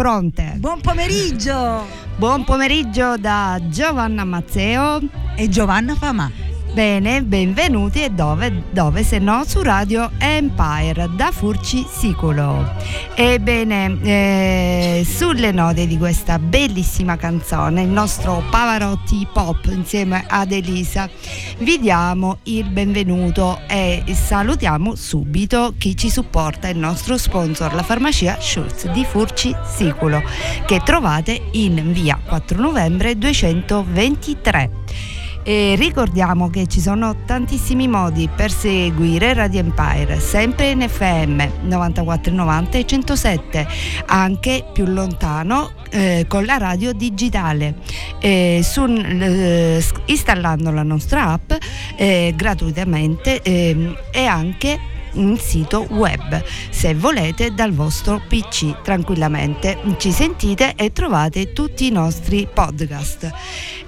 fronte. 0.00 0.54
Buon 0.56 0.80
pomeriggio! 0.80 1.84
Buon 2.16 2.44
pomeriggio 2.44 3.18
da 3.18 3.60
Giovanna 3.68 4.24
Mazzeo. 4.24 4.98
E 5.36 5.48
Giovanna 5.50 5.94
Famà. 5.94 6.49
Bene, 6.72 7.24
benvenuti 7.24 8.04
e 8.04 8.10
dove, 8.10 8.62
dove 8.70 9.02
se 9.02 9.18
no 9.18 9.42
su 9.44 9.60
Radio 9.60 10.12
Empire 10.18 11.10
da 11.16 11.32
Furci 11.32 11.84
Siculo. 11.90 12.74
Ebbene, 13.16 13.98
eh, 14.02 15.04
sulle 15.04 15.50
note 15.50 15.88
di 15.88 15.98
questa 15.98 16.38
bellissima 16.38 17.16
canzone, 17.16 17.82
il 17.82 17.88
nostro 17.88 18.44
Pavarotti 18.50 19.26
Pop 19.32 19.68
insieme 19.72 20.24
ad 20.28 20.52
Elisa, 20.52 21.10
vi 21.58 21.80
diamo 21.80 22.38
il 22.44 22.70
benvenuto 22.70 23.62
e 23.66 24.04
salutiamo 24.06 24.94
subito 24.94 25.74
chi 25.76 25.96
ci 25.96 26.08
supporta, 26.08 26.68
il 26.68 26.78
nostro 26.78 27.18
sponsor, 27.18 27.74
la 27.74 27.82
farmacia 27.82 28.38
Schultz 28.40 28.88
di 28.92 29.04
Furci 29.04 29.52
Siculo, 29.66 30.22
che 30.66 30.80
trovate 30.84 31.48
in 31.52 31.92
via 31.92 32.16
4 32.24 32.60
novembre 32.60 33.18
223. 33.18 35.18
E 35.42 35.74
ricordiamo 35.78 36.50
che 36.50 36.66
ci 36.66 36.80
sono 36.80 37.24
tantissimi 37.24 37.88
modi 37.88 38.28
per 38.34 38.50
seguire 38.50 39.32
Radio 39.32 39.60
Empire, 39.60 40.20
sempre 40.20 40.70
in 40.70 40.86
FM 40.86 41.42
9490 41.62 42.78
e 42.78 42.86
107, 42.86 43.66
anche 44.06 44.64
più 44.72 44.84
lontano 44.84 45.70
eh, 45.90 46.26
con 46.28 46.44
la 46.44 46.58
radio 46.58 46.92
digitale, 46.92 47.76
eh, 48.20 48.60
sul- 48.62 49.00
eh, 49.00 49.82
installando 50.06 50.70
la 50.70 50.82
nostra 50.82 51.28
app 51.32 51.52
eh, 51.96 52.34
gratuitamente 52.36 53.40
ehm, 53.40 53.96
e 54.12 54.24
anche 54.26 54.78
un 55.14 55.36
sito 55.38 55.86
web. 55.90 56.42
Se 56.70 56.94
volete 56.94 57.52
dal 57.54 57.72
vostro 57.72 58.20
PC 58.26 58.82
tranquillamente. 58.82 59.78
Ci 59.96 60.12
sentite 60.12 60.74
e 60.76 60.92
trovate 60.92 61.52
tutti 61.52 61.86
i 61.86 61.90
nostri 61.90 62.48
podcast. 62.52 63.30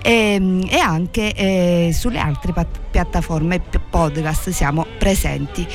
E, 0.02 0.64
e 0.68 0.78
anche 0.78 1.32
eh, 1.32 1.90
sulle 1.92 2.18
altre 2.18 2.52
pat- 2.52 2.80
piattaforme 2.90 3.60
podcast 3.90 4.50
siamo 4.50 4.86
presenti. 4.98 5.66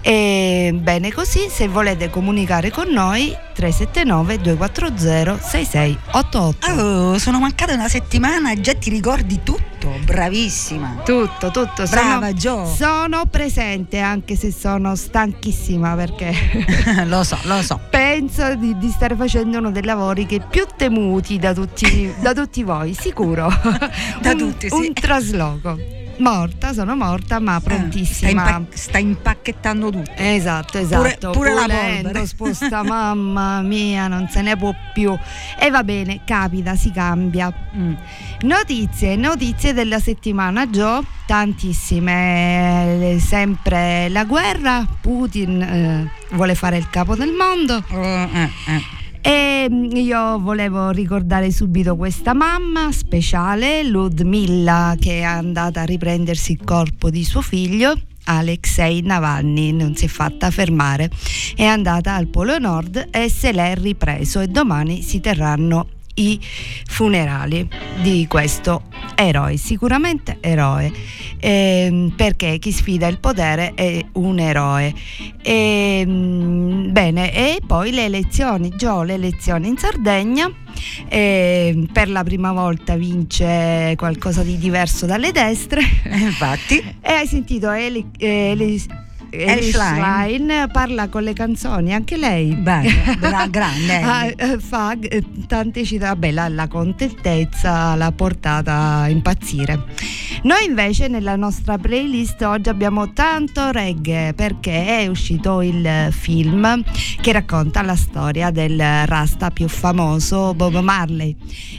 E, 0.00 0.70
bene 0.74 1.12
così 1.12 1.48
se 1.48 1.68
volete 1.68 2.10
comunicare 2.10 2.70
con 2.70 2.88
noi 2.88 3.34
379 3.54 4.38
240 4.38 5.38
6688 5.40 6.66
Oh, 6.76 7.18
sono 7.18 7.38
mancata 7.38 7.74
una 7.74 7.88
settimana 7.88 8.58
già 8.60 8.74
ti 8.74 8.90
ricordi 8.90 9.40
tutto. 9.42 9.75
Bravissima. 10.04 11.02
tutto 11.04 11.50
tutto 11.50 11.84
Brava 11.88 12.28
sono, 12.28 12.32
Gio. 12.32 12.64
sono 12.66 13.26
presente 13.26 13.98
anche 13.98 14.36
se 14.36 14.52
sono 14.52 14.94
stanchissima 14.94 15.94
perché 15.94 16.34
lo 17.06 17.22
so, 17.24 17.38
lo 17.44 17.62
so. 17.62 17.80
penso 17.90 18.54
di, 18.54 18.76
di 18.78 18.88
stare 18.90 19.14
facendo 19.16 19.58
uno 19.58 19.70
dei 19.70 19.84
lavori 19.84 20.26
che 20.26 20.40
più 20.40 20.64
temuti 20.76 21.38
da 21.38 21.52
tutti, 21.54 22.12
da 22.20 22.32
tutti 22.32 22.62
voi, 22.62 22.94
sicuro. 22.94 23.48
Da 24.20 24.30
un, 24.32 24.38
tutti, 24.38 24.68
sì. 24.68 24.74
Un 24.74 24.92
trasloco. 24.92 25.95
Morta, 26.18 26.72
sono 26.72 26.96
morta, 26.96 27.38
ma 27.40 27.58
Sta, 27.60 27.68
prontissima. 27.68 28.30
impa- 28.30 28.64
sta 28.72 28.98
impacchettando 28.98 29.90
tutto. 29.90 30.10
Esatto, 30.16 30.78
Pure- 30.78 31.08
esatto. 31.08 31.30
pure 31.30 31.54
la 31.54 31.62
Pulendo, 31.62 32.02
polvere. 32.02 32.26
sposta, 32.26 32.82
mamma 32.86 33.60
mia, 33.60 34.08
non 34.08 34.26
se 34.30 34.40
ne 34.42 34.56
può 34.56 34.74
più. 34.94 35.14
E 35.58 35.70
va 35.70 35.84
bene, 35.84 36.20
capita, 36.24 36.74
si 36.74 36.90
cambia. 36.90 37.52
Mm. 37.76 37.92
Notizie, 38.40 39.16
notizie 39.16 39.72
della 39.74 39.98
settimana, 39.98 40.68
Gio, 40.70 41.04
tantissime. 41.26 43.12
Eh, 43.14 43.20
Sempre 43.20 44.08
la 44.08 44.24
guerra, 44.24 44.86
Putin 45.00 45.60
eh, 45.62 46.10
vuole 46.34 46.54
fare 46.54 46.76
il 46.78 46.88
capo 46.90 47.14
del 47.14 47.32
mondo. 47.32 47.82
Oh, 47.90 48.02
eh, 48.02 48.50
eh. 48.68 48.82
E 49.26 49.66
mm, 49.68 49.96
io 49.96 50.38
volevo 50.38 50.90
ricordare 50.90 51.50
subito 51.50 51.96
questa 51.96 52.32
mamma 52.32 52.92
speciale, 52.92 53.82
Ludmilla, 53.82 54.94
che 55.00 55.18
è 55.18 55.22
andata 55.22 55.80
a 55.80 55.84
riprendersi 55.84 56.52
il 56.52 56.60
corpo 56.62 57.10
di 57.10 57.24
suo 57.24 57.40
figlio. 57.40 57.92
Alexei 58.26 59.02
Navalny 59.02 59.72
non 59.72 59.96
si 59.96 60.04
è 60.04 60.08
fatta 60.08 60.52
fermare, 60.52 61.10
è 61.56 61.64
andata 61.64 62.14
al 62.14 62.28
Polo 62.28 62.58
Nord 62.58 63.08
e 63.10 63.28
se 63.28 63.50
l'è 63.50 63.74
ripreso 63.74 64.38
e 64.38 64.46
domani 64.46 65.02
si 65.02 65.18
terranno 65.18 65.88
i 66.16 66.38
funerali 66.86 67.68
di 68.02 68.26
questo 68.28 68.82
eroe, 69.14 69.56
sicuramente 69.56 70.38
eroe, 70.40 70.92
Ehm, 71.38 72.14
perché 72.16 72.58
chi 72.58 72.72
sfida 72.72 73.06
il 73.08 73.18
potere 73.18 73.74
è 73.74 74.02
un 74.12 74.38
eroe. 74.38 74.92
Ehm, 75.42 76.90
bene, 76.92 77.32
e 77.32 77.58
poi 77.64 77.90
le 77.92 78.04
elezioni, 78.06 78.72
Gio, 78.74 79.02
le 79.02 79.14
elezioni 79.14 79.68
in 79.68 79.76
Sardegna. 79.76 80.50
ehm, 81.08 81.86
per 81.92 82.08
la 82.10 82.22
prima 82.24 82.52
volta 82.52 82.96
vince 82.96 83.94
qualcosa 83.96 84.42
di 84.42 84.58
diverso 84.58 85.06
dalle 85.06 85.30
destre. 85.32 85.80
Eh, 86.04 86.18
Infatti, 86.18 86.78
E 87.00 87.12
hai 87.12 87.26
sentito 87.26 87.70
Eli, 87.70 88.04
Eli, 88.18 88.82
Schlein. 89.30 89.62
Schlein 89.62 90.68
parla 90.72 91.08
con 91.08 91.22
le 91.22 91.32
canzoni, 91.32 91.92
anche 91.92 92.16
lei. 92.16 92.54
bella, 92.54 93.14
bra- 93.18 93.46
grande. 93.48 94.00
Ah, 94.00 94.26
eh, 94.26 94.58
fa 94.58 94.96
eh, 94.98 95.22
tante 95.46 95.84
città, 95.84 96.08
vabbè, 96.08 96.30
la, 96.30 96.48
la 96.48 96.68
contentezza 96.68 97.94
l'ha 97.94 98.12
portata 98.12 99.00
a 99.00 99.08
impazzire. 99.08 99.84
Noi 100.42 100.64
invece 100.66 101.08
nella 101.08 101.34
nostra 101.34 101.76
playlist 101.78 102.40
oggi 102.42 102.68
abbiamo 102.68 103.12
tanto 103.12 103.70
reggae 103.70 104.32
perché 104.34 105.00
è 105.00 105.06
uscito 105.06 105.60
il 105.62 106.08
film 106.10 106.82
che 107.20 107.32
racconta 107.32 107.82
la 107.82 107.96
storia 107.96 108.50
del 108.50 109.06
rasta 109.06 109.50
più 109.50 109.66
famoso 109.66 110.54
Bob 110.54 110.78
Marley 110.80 111.34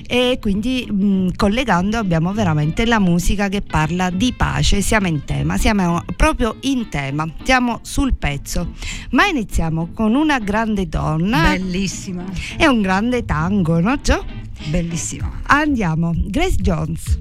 e 0.05 0.37
quindi 0.41 0.85
mh, 0.89 1.35
collegando 1.35 1.97
abbiamo 1.97 2.33
veramente 2.33 2.85
la 2.85 2.99
musica 2.99 3.47
che 3.47 3.61
parla 3.61 4.09
di 4.09 4.33
pace, 4.35 4.81
siamo 4.81 5.07
in 5.07 5.23
tema, 5.23 5.57
siamo 5.57 6.03
proprio 6.15 6.57
in 6.61 6.89
tema, 6.89 7.25
siamo 7.43 7.79
sul 7.83 8.15
pezzo, 8.15 8.73
ma 9.11 9.25
iniziamo 9.25 9.89
con 9.93 10.15
una 10.15 10.39
grande 10.39 10.87
donna 10.87 11.51
Bellissima, 11.51 12.23
e 12.57 12.67
un 12.67 12.81
grande 12.81 13.25
tango, 13.25 13.79
no 13.79 13.99
Gio? 14.01 14.23
bellissima. 14.69 15.31
Andiamo, 15.47 16.13
Grace 16.15 16.57
Jones. 16.57 17.19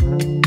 Thank 0.00 0.39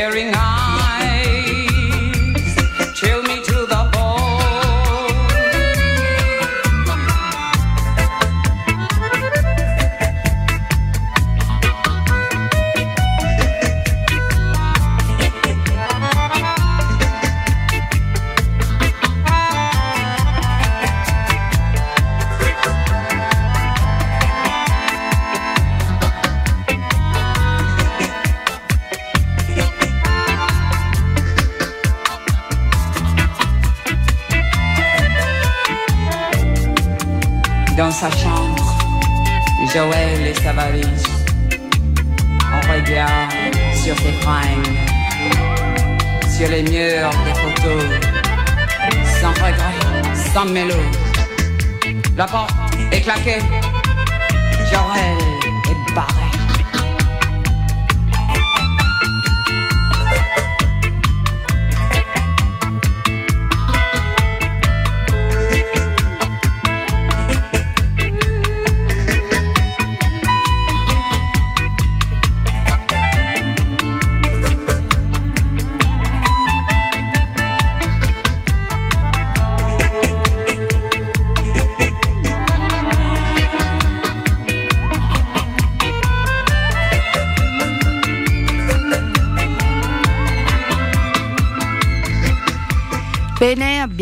staring 0.00 0.39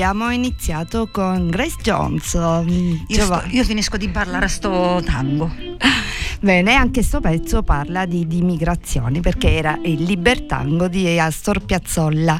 abbiamo 0.08 0.31
iniziato 0.31 1.08
con 1.10 1.48
Grace 1.48 1.77
Jones. 1.82 2.32
Io, 2.32 3.24
sto- 3.24 3.43
io 3.50 3.62
finisco 3.62 3.98
di 3.98 4.08
parlare 4.08 4.48
sto 4.48 5.03
tango. 5.05 5.55
Bene, 6.41 6.74
anche 6.74 7.03
sto 7.03 7.20
pezzo 7.20 7.62
parla 7.62 8.06
di, 8.06 8.27
di 8.27 8.41
migrazioni 8.41 9.20
perché 9.20 9.50
era 9.50 9.79
il 9.82 10.05
libertango 10.05 10.88
di 10.88 11.19
Astor 11.19 11.62
Piazzolla, 11.62 12.38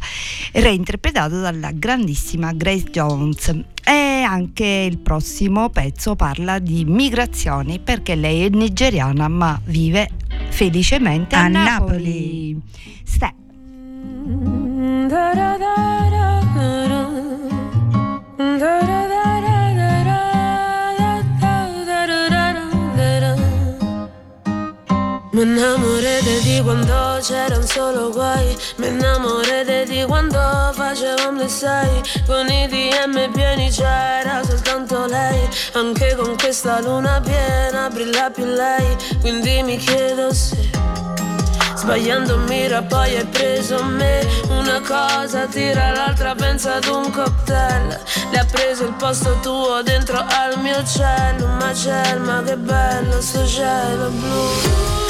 reinterpretato 0.53 1.41
dalla 1.41 1.71
grandissima 1.73 2.53
Grace 2.53 2.85
Jones. 2.91 3.55
E 3.85 4.23
anche 4.27 4.87
il 4.89 4.99
prossimo 4.99 5.69
pezzo 5.69 6.15
parla 6.15 6.59
di 6.61 6.85
migrazioni 6.87 7.81
perché 7.81 8.15
lei 8.15 8.45
è 8.45 8.49
nigeriana 8.49 9.29
ma 9.29 9.61
vive 9.65 10.09
felicemente 10.49 11.35
a, 11.35 11.45
A 11.45 11.49
Napoli. 11.49 12.59
Ste- 13.05 13.35
Mi 25.39 25.45
innamoré 25.45 26.21
di 26.43 26.61
quando 26.65 27.21
c'erano 27.23 27.65
solo 27.65 28.11
guai. 28.11 28.59
Mi 28.79 28.89
innamoré 28.89 29.85
di 29.87 30.03
quando 30.03 30.37
facevamo 30.73 31.39
le 31.39 31.49
sei 31.49 32.03
Con 32.27 32.49
i 32.49 32.67
DM 32.67 33.31
pieni 33.31 33.71
c'era 33.71 34.43
soltanto 34.43 35.07
lei. 35.07 35.49
Anche 35.75 36.17
con 36.17 36.37
questa 36.37 36.81
luna 36.81 37.21
piena 37.21 37.89
brilla 37.89 38.31
più 38.31 38.47
lei. 38.47 38.97
Quindi 39.21 39.63
mi 39.63 39.77
chiedo 39.77 40.35
se 40.35 40.57
Sbagliando 41.77 42.39
mira 42.39 42.83
poi 42.83 43.19
hai 43.19 43.27
preso 43.27 43.81
me. 43.85 44.27
Una 44.49 44.81
cosa 44.81 45.47
tira 45.47 45.93
l'altra 45.93 46.35
pensa 46.35 46.75
ad 46.75 46.87
un 46.87 47.13
cocktail. 47.13 47.97
Le 48.33 48.39
ha 48.41 48.45
preso 48.45 48.87
il 48.87 48.95
posto 48.95 49.39
tuo 49.41 49.83
dentro 49.85 50.19
al 50.19 50.59
mio 50.59 50.83
cielo. 50.85 51.47
Ma 51.61 51.73
cielo, 51.73 52.25
ma 52.25 52.43
che 52.43 52.57
bello 52.57 53.21
sto 53.21 53.47
cielo 53.47 54.11
blu 54.11 55.08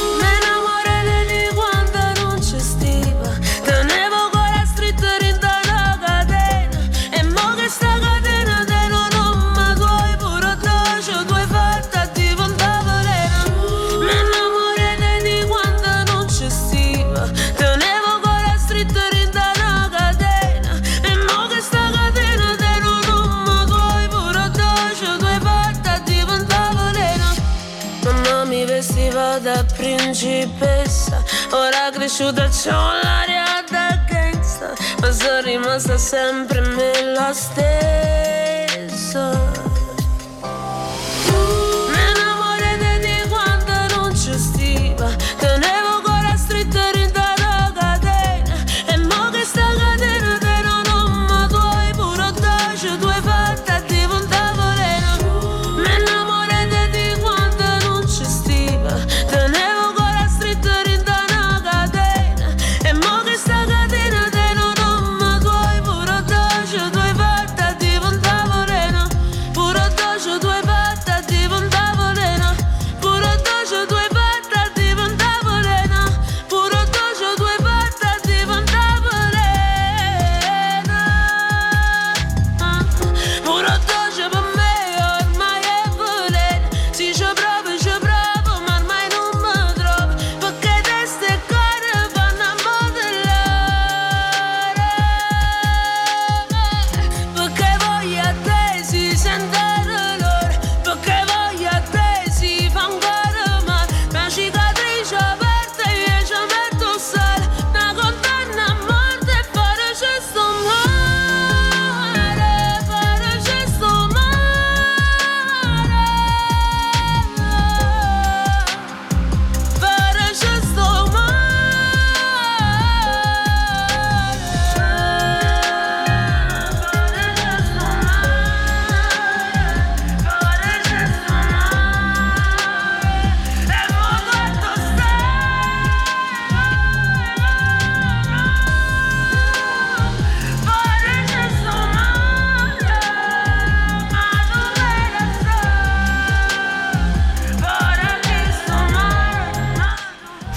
cresciuta 32.08 32.48
c'ho 32.48 32.72
l'aria 33.02 33.62
da 33.70 34.02
gangsta 34.08 34.72
Ma 35.00 35.12
sono 35.12 35.40
rimasta 35.42 35.98
sempre 35.98 36.60
me 36.62 37.02
la 37.02 37.34
stessa 37.34 38.38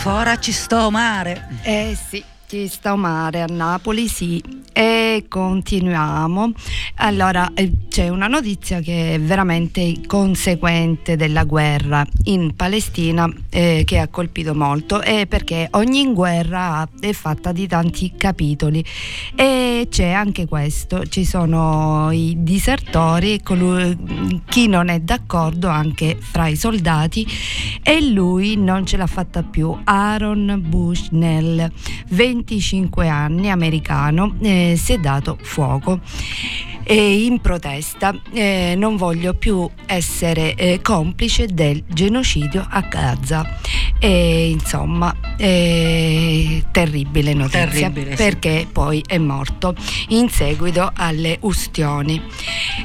Ora 0.05 0.39
ci 0.39 0.51
sto 0.51 0.89
mare. 0.89 1.47
Eh 1.61 1.95
sì, 2.09 2.23
ci 2.47 2.67
sta 2.67 2.95
mare 2.95 3.43
a 3.43 3.45
Napoli, 3.47 4.07
sì. 4.07 4.43
E 4.73 5.00
continuiamo. 5.27 6.51
Allora, 6.95 7.51
eh, 7.53 7.71
c'è 7.89 8.09
una 8.09 8.27
notizia 8.27 8.79
che 8.79 9.15
è 9.15 9.19
veramente 9.19 10.01
conseguente 10.07 11.15
della 11.15 11.43
guerra 11.43 12.05
in 12.23 12.55
Palestina 12.55 13.29
eh, 13.49 13.83
che 13.85 13.99
ha 13.99 14.07
colpito 14.07 14.55
molto 14.55 15.01
e 15.01 15.27
perché 15.27 15.67
ogni 15.71 16.13
guerra 16.13 16.87
è 16.99 17.11
fatta 17.11 17.51
di 17.51 17.67
tanti 17.67 18.13
capitoli 18.15 18.83
e 19.35 19.87
c'è 19.89 20.11
anche 20.11 20.47
questo, 20.47 21.05
ci 21.07 21.25
sono 21.25 22.09
i 22.11 22.35
disertori, 22.39 23.41
colui, 23.41 24.41
chi 24.45 24.67
non 24.67 24.87
è 24.87 24.99
d'accordo 24.99 25.67
anche 25.67 26.17
fra 26.19 26.47
i 26.47 26.55
soldati 26.55 27.27
e 27.83 28.01
lui 28.01 28.55
non 28.55 28.85
ce 28.85 28.97
l'ha 28.97 29.07
fatta 29.07 29.43
più, 29.43 29.77
Aaron 29.83 30.61
Bushnell, 30.65 31.69
25 32.09 33.07
anni, 33.07 33.49
americano, 33.49 34.35
eh, 34.41 34.75
si 34.77 34.93
è 34.93 34.97
dato 35.01 35.37
fuoco 35.41 35.99
e 36.83 37.23
in 37.23 37.39
protesta 37.39 38.13
eh, 38.33 38.73
non 38.77 38.97
voglio 38.97 39.33
più 39.33 39.69
essere 39.85 40.55
eh, 40.55 40.81
complice 40.81 41.47
del 41.47 41.83
genocidio 41.87 42.65
a 42.69 42.81
Gaza. 42.81 43.59
E, 43.99 44.49
insomma, 44.49 45.15
eh, 45.37 46.63
terribile 46.71 47.33
notizia 47.33 47.67
Terribile, 47.67 48.09
sì. 48.11 48.15
perché 48.15 48.67
poi 48.71 49.03
è 49.05 49.19
morto 49.19 49.75
in 50.09 50.27
seguito 50.29 50.91
alle 50.95 51.37
ustioni. 51.41 52.21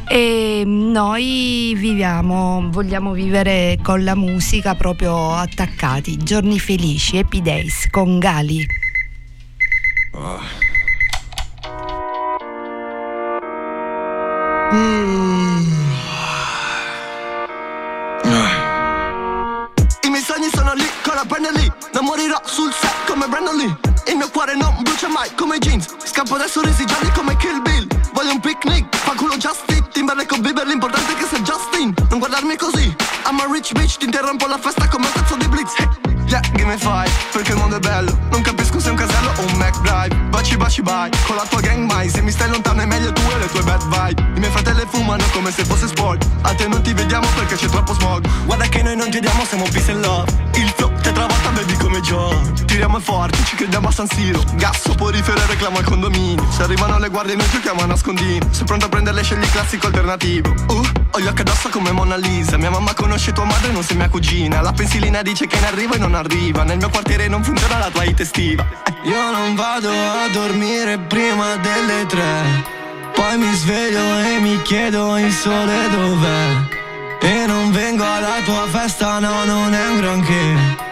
E 0.08 0.62
noi 0.64 1.74
viviamo, 1.74 2.68
vogliamo 2.70 3.12
vivere 3.12 3.78
con 3.82 4.04
la 4.04 4.14
musica 4.14 4.74
proprio 4.74 5.32
attaccati, 5.32 6.18
giorni 6.18 6.58
felici, 6.58 7.16
happy 7.16 7.40
days 7.40 7.88
con 7.90 8.18
Gali. 8.18 8.64
I 20.02 20.08
miei 20.08 20.22
sogni 20.22 20.48
sono 20.52 20.74
lì, 20.74 20.86
con 21.02 21.14
la 21.14 21.24
penna 21.26 21.50
lì 21.50 21.72
Non 21.92 22.04
morirò 22.04 22.40
sul 22.44 22.72
set 22.72 22.94
come 23.06 23.26
Brandon 23.26 23.56
Lee 23.56 23.76
Il 24.06 24.16
mio 24.16 24.28
cuore 24.30 24.54
non 24.54 24.74
brucia 24.82 25.08
mai 25.08 25.34
come 25.34 25.58
jeans 25.58 25.86
Scappo 26.16 26.36
dai 26.38 26.48
sorrisi 26.48 26.86
gialli 26.86 27.10
come 27.12 27.36
Kill 27.36 27.60
Bill. 27.60 27.86
Voglio 28.14 28.32
un 28.32 28.40
picnic, 28.40 28.86
fa 28.96 29.12
culo 29.12 29.36
just 29.36 29.64
fit 29.66 29.86
Timberlake 29.90 30.28
con 30.28 30.40
Bieber, 30.40 30.66
l'importante 30.66 31.12
è 31.12 31.16
che 31.16 31.26
sei 31.26 31.42
Justin. 31.42 31.94
Non 32.08 32.18
guardarmi 32.18 32.56
così, 32.56 32.94
I'm 33.26 33.38
a 33.38 33.46
rich 33.52 33.72
bitch 33.72 33.98
Ti 33.98 34.06
interrompo 34.06 34.46
la 34.46 34.56
festa 34.56 34.88
come 34.88 35.06
un 35.06 35.12
pezzo 35.12 35.36
di 35.36 35.46
blitz. 35.48 35.74
Hey, 35.76 36.05
Yeah, 36.26 36.40
give 36.54 36.66
me 36.66 36.76
five, 36.76 37.10
perché 37.32 37.52
il 37.52 37.58
mondo 37.58 37.76
è 37.76 37.80
bello. 37.80 38.18
Non 38.30 38.42
capisco 38.42 38.80
se 38.80 38.88
è 38.88 38.90
un 38.90 38.96
casello 38.96 39.30
o 39.36 39.42
un 39.42 39.58
McDrive 39.58 40.26
Baci 40.36 40.56
baci 40.56 40.82
bye, 40.82 41.10
con 41.26 41.34
la 41.36 41.46
tua 41.48 41.60
gang 41.60 41.90
mai. 41.90 42.08
Se 42.10 42.20
mi 42.20 42.30
stai 42.30 42.50
lontano 42.50 42.82
è 42.82 42.84
meglio 42.84 43.12
tu 43.12 43.22
e 43.34 43.38
le 43.38 43.46
tue 43.46 43.62
bad 43.62 43.82
vibe. 43.84 44.22
I 44.36 44.38
miei 44.38 44.50
fratelli 44.50 44.84
fumano 44.86 45.24
come 45.32 45.50
se 45.50 45.64
fosse 45.64 45.86
sport. 45.86 46.26
A 46.42 46.54
te 46.54 46.68
non 46.68 46.82
ti 46.82 46.92
vediamo 46.92 47.26
perché 47.34 47.56
c'è 47.56 47.68
troppo 47.68 47.94
smog. 47.94 48.26
Guarda 48.44 48.66
che 48.66 48.82
noi 48.82 48.96
non 48.96 49.10
ti 49.10 49.18
diamo, 49.18 49.44
siamo 49.44 49.64
peace 49.72 49.92
and 49.92 50.04
love. 50.04 50.30
Il 50.54 50.68
flow 50.76 50.85
Joe 52.06 52.56
Tiriamo 52.66 53.00
forti, 53.00 53.42
ci 53.44 53.56
crediamo 53.56 53.88
a 53.88 53.90
San 53.90 54.06
Siro. 54.06 54.40
Gas, 54.54 54.82
soporifero 54.82 55.40
e 55.40 55.46
reclamo 55.46 55.78
al 55.78 55.84
condominio. 55.84 56.46
Se 56.50 56.62
arrivano 56.62 56.98
le 56.98 57.08
guardie 57.08 57.34
noi 57.34 57.48
giochiamo 57.48 57.80
a 57.80 57.86
nascondino. 57.86 58.46
Sei 58.50 58.64
pronto 58.64 58.84
a 58.84 58.88
prenderle 58.88 59.24
scegli 59.24 59.42
il 59.42 59.50
classico 59.50 59.86
alternativo. 59.86 60.54
Uh, 60.68 60.82
ho 61.10 61.18
gli 61.18 61.26
occhi 61.26 61.40
addosso 61.40 61.68
come 61.68 61.90
Mona 61.90 62.16
Lisa. 62.16 62.58
Mia 62.58 62.70
mamma 62.70 62.94
conosce 62.94 63.32
tua 63.32 63.44
madre, 63.44 63.72
non 63.72 63.82
sei 63.82 63.96
mia 63.96 64.08
cugina. 64.08 64.60
La 64.60 64.72
pensilina 64.72 65.22
dice 65.22 65.48
che 65.48 65.58
ne 65.58 65.66
arriva 65.66 65.96
e 65.96 65.98
non 65.98 66.14
arriva. 66.14 66.62
Nel 66.62 66.76
mio 66.76 66.90
quartiere 66.90 67.26
non 67.26 67.42
funziona 67.42 67.78
la 67.78 67.90
tua 67.90 68.04
hit 68.04 68.20
estiva. 68.20 68.64
Io 69.02 69.30
non 69.32 69.56
vado 69.56 69.90
a 69.90 70.28
dormire 70.32 70.98
prima 70.98 71.56
delle 71.56 72.06
tre. 72.06 72.64
Poi 73.14 73.36
mi 73.36 73.52
sveglio 73.54 74.18
e 74.18 74.38
mi 74.38 74.62
chiedo 74.62 75.16
il 75.18 75.32
sole 75.32 75.88
dov'è. 75.90 76.74
E 77.20 77.46
non 77.46 77.72
vengo 77.72 78.04
alla 78.04 78.42
tua 78.44 78.66
festa, 78.68 79.18
no, 79.18 79.44
non 79.44 79.74
è 79.74 79.88
un 79.88 79.96
granché 79.96 80.85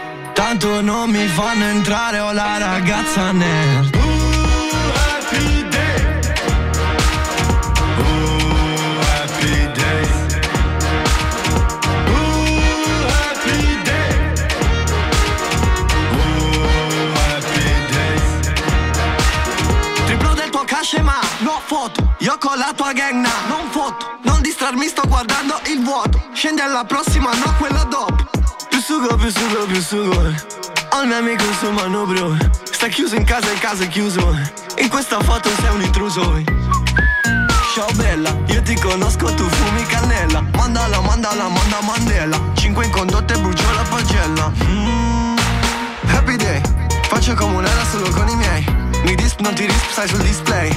Tanto 0.47 0.83
non 0.83 1.09
mi 1.09 1.27
fanno 1.29 1.65
entrare, 1.65 2.19
ho 2.19 2.31
la 2.31 2.59
ragazza 2.59 3.33
nerd 3.33 4.03
ma 21.03 21.19
no 21.39 21.61
foto. 21.65 22.15
Io 22.19 22.37
con 22.39 22.59
la 22.59 22.73
tua 22.77 22.93
gang 22.93 23.15
na, 23.15 23.31
non 23.49 23.71
foto. 23.71 24.19
Non 24.23 24.43
distrarmi 24.43 24.87
sto 24.89 25.03
guardando 25.09 25.59
il 25.67 25.83
vuoto. 25.83 26.23
Scendi 26.35 26.61
alla 26.61 26.85
prossima, 26.85 27.31
no 27.33 27.55
quella 27.59 27.85
dopo 27.85 28.25
sugo, 28.85 29.17
più 29.17 29.31
sugo, 29.31 29.65
più 29.65 29.81
sugo. 29.81 30.35
Ho 30.91 31.07
mio 31.07 31.17
amico 31.17 31.43
sul 31.59 31.73
manubrio 31.73 32.37
Sta 32.65 32.89
chiuso 32.89 33.17
in 33.17 33.25
casa 33.25 33.49
e 33.49 33.55
il 33.55 33.59
caso 33.59 33.83
è 33.83 33.89
chiuso. 33.89 34.21
In 34.77 34.91
questa 34.91 35.21
foto 35.21 35.49
sei 35.61 35.75
un 35.75 35.83
intruso. 35.83 36.43
Ciao 37.73 37.91
bella, 37.95 38.37
io 38.49 38.61
ti 38.63 38.75
conosco, 38.79 39.33
tu 39.35 39.49
fumi 39.49 39.87
cannella. 39.87 40.45
Mandala, 40.57 41.01
mandala, 41.01 41.49
manda 41.49 41.81
Mandela. 41.81 42.39
Cinque 42.55 42.85
in 42.85 42.91
condotta 42.91 43.33
e 43.33 43.39
brucio 43.39 43.73
la 43.75 43.83
pagella. 43.89 44.53
Mm, 44.65 45.37
Happy 46.09 46.37
day, 46.37 46.61
faccio 47.09 47.33
comunella 47.35 47.85
solo 47.91 48.11
con 48.11 48.29
i 48.29 48.37
miei. 48.37 48.65
Mi 49.05 49.15
disp, 49.15 49.41
non 49.41 49.55
ti 49.55 49.65
risp, 49.65 49.91
stai 49.93 50.09
sul 50.09 50.21
display 50.21 50.71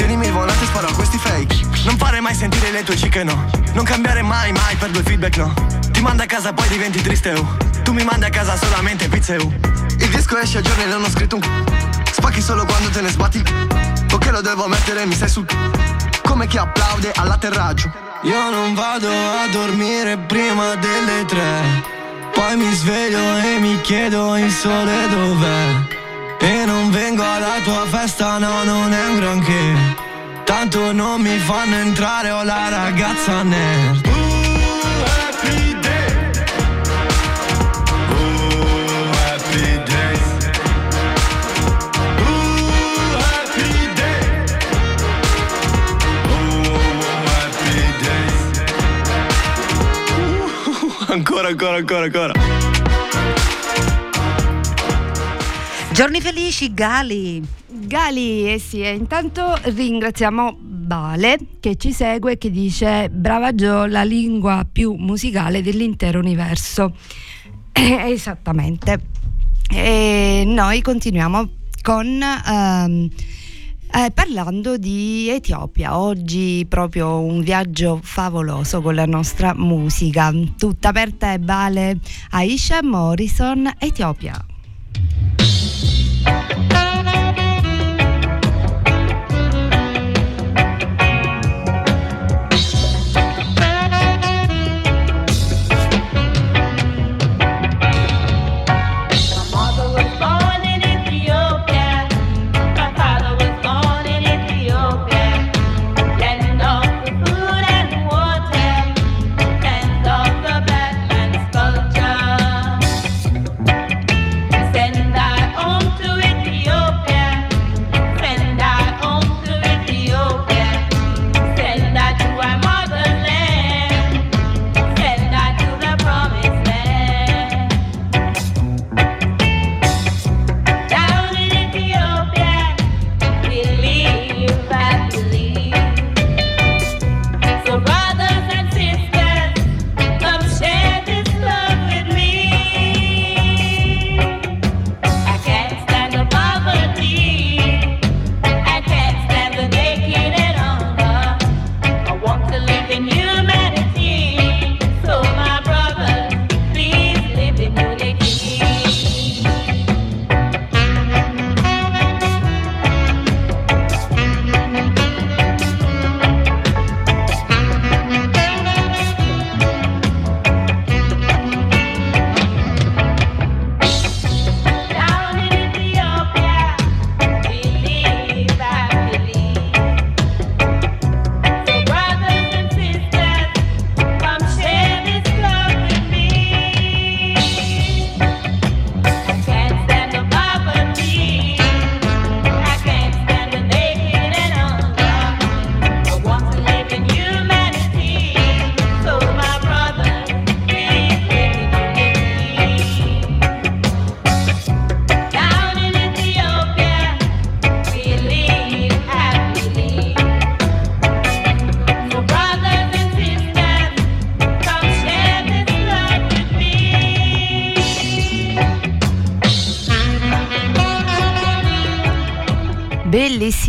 Tienimi 0.00 0.30
volante 0.30 0.64
sparo 0.64 0.88
a 0.88 0.92
questi 0.94 1.18
fake 1.18 1.60
Non 1.84 1.98
fare 1.98 2.20
mai 2.20 2.34
sentire 2.34 2.70
le 2.70 2.82
tue 2.82 2.96
cicche 2.96 3.22
no 3.22 3.44
Non 3.74 3.84
cambiare 3.84 4.22
mai, 4.22 4.50
mai 4.50 4.74
per 4.76 4.88
due 4.88 5.02
feedback 5.02 5.36
no 5.36 5.52
Ti 5.90 6.00
manda 6.00 6.22
a 6.22 6.26
casa 6.26 6.54
poi 6.54 6.66
diventi 6.68 7.02
triste 7.02 7.34
oh. 7.34 7.56
Tu 7.82 7.92
mi 7.92 8.02
mandi 8.02 8.24
a 8.24 8.30
casa 8.30 8.56
solamente 8.56 9.08
pizze 9.08 9.36
oh. 9.36 9.52
Il 9.98 10.08
disco 10.08 10.38
esce 10.38 10.56
a 10.56 10.60
giorni 10.62 10.84
e 10.84 10.86
non 10.86 11.04
ho 11.04 11.10
scritto 11.10 11.36
un 11.36 11.42
c***o. 11.42 12.12
Spacchi 12.12 12.40
solo 12.40 12.64
quando 12.64 12.88
te 12.88 13.02
ne 13.02 13.10
sbatti. 13.10 13.42
Ok 14.14 14.30
lo 14.30 14.40
devo 14.40 14.68
mettere, 14.68 15.04
mi 15.04 15.14
sei 15.14 15.28
c***o. 15.28 15.44
Come 16.22 16.46
chi 16.46 16.56
applaude 16.56 17.12
all'atterraggio 17.14 17.92
Io 18.22 18.50
non 18.50 18.72
vado 18.72 19.06
a 19.06 19.48
dormire 19.52 20.16
prima 20.16 20.76
delle 20.76 21.26
tre 21.26 21.62
Poi 22.32 22.56
mi 22.56 22.72
sveglio 22.72 23.36
e 23.36 23.58
mi 23.58 23.78
chiedo 23.82 24.34
il 24.38 24.50
sole 24.50 25.08
dov'è 25.10 25.99
E 26.42 26.64
non 26.64 26.90
vengo 26.90 27.22
alla 27.22 27.58
tua 27.64 27.84
festa, 27.86 28.38
no, 28.38 28.64
non 28.64 28.92
è 28.92 29.08
un 29.08 29.16
granché. 29.16 29.98
Tanto 30.44 30.92
non 30.92 31.20
mi 31.20 31.38
fanno 31.38 31.76
entrare, 31.76 32.30
ho 32.30 32.42
la 32.42 32.68
ragazza 32.68 33.42
nerd 33.42 34.08
happy 35.04 35.80
day 35.80 36.12
Ooh, 38.10 39.10
happy 39.22 39.82
day. 39.84 40.16
Ooh, 42.26 43.16
happy 43.16 43.72
day. 43.94 44.20
Ooh, 46.30 46.70
happy 47.30 47.82
day. 48.02 48.28
Uh, 50.16 51.12
Ancora, 51.12 51.48
ancora, 51.48 51.76
ancora, 51.76 52.04
ancora 52.04 52.59
Giorni 56.00 56.22
felici, 56.22 56.72
Gali. 56.72 57.46
Gali, 57.68 58.50
eh 58.50 58.58
sì, 58.58 58.80
e 58.80 58.94
intanto 58.94 59.54
ringraziamo 59.64 60.56
Vale 60.62 61.36
che 61.60 61.76
ci 61.76 61.92
segue 61.92 62.32
e 62.32 62.38
che 62.38 62.50
dice 62.50 63.10
brava 63.10 63.54
Gio, 63.54 63.84
la 63.84 64.02
lingua 64.02 64.66
più 64.70 64.94
musicale 64.94 65.60
dell'intero 65.60 66.18
universo. 66.18 66.96
Eh, 67.72 68.12
Esattamente. 68.12 68.98
E 69.70 70.44
noi 70.46 70.80
continuiamo 70.80 71.50
con 71.82 72.06
ehm, 72.06 73.10
eh, 73.92 74.10
parlando 74.10 74.78
di 74.78 75.28
Etiopia. 75.28 75.98
Oggi 75.98 76.64
proprio 76.66 77.20
un 77.20 77.42
viaggio 77.42 78.00
favoloso 78.02 78.80
con 78.80 78.94
la 78.94 79.04
nostra 79.04 79.52
musica. 79.54 80.32
Tutta 80.56 80.92
per 80.92 81.12
te, 81.12 81.36
Vale. 81.38 81.98
Aisha 82.30 82.82
Morrison, 82.82 83.70
Etiopia. 83.78 84.42
Bye. 85.80 86.79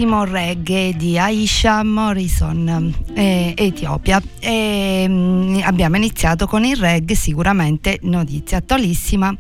l'ultimo 0.02 0.24
reggae 0.24 0.96
di 0.96 1.20
Aisha 1.20 1.84
Morrison, 1.84 2.92
eh, 3.14 3.54
Etiopia. 3.56 4.20
E, 4.40 5.08
mh, 5.08 5.62
abbiamo 5.64 5.96
iniziato 5.96 6.48
con 6.48 6.66
il 6.66 6.76
reggae, 6.76 7.16
sicuramente 7.16 8.00
notizia 8.02 8.58
attualissima, 8.58 9.36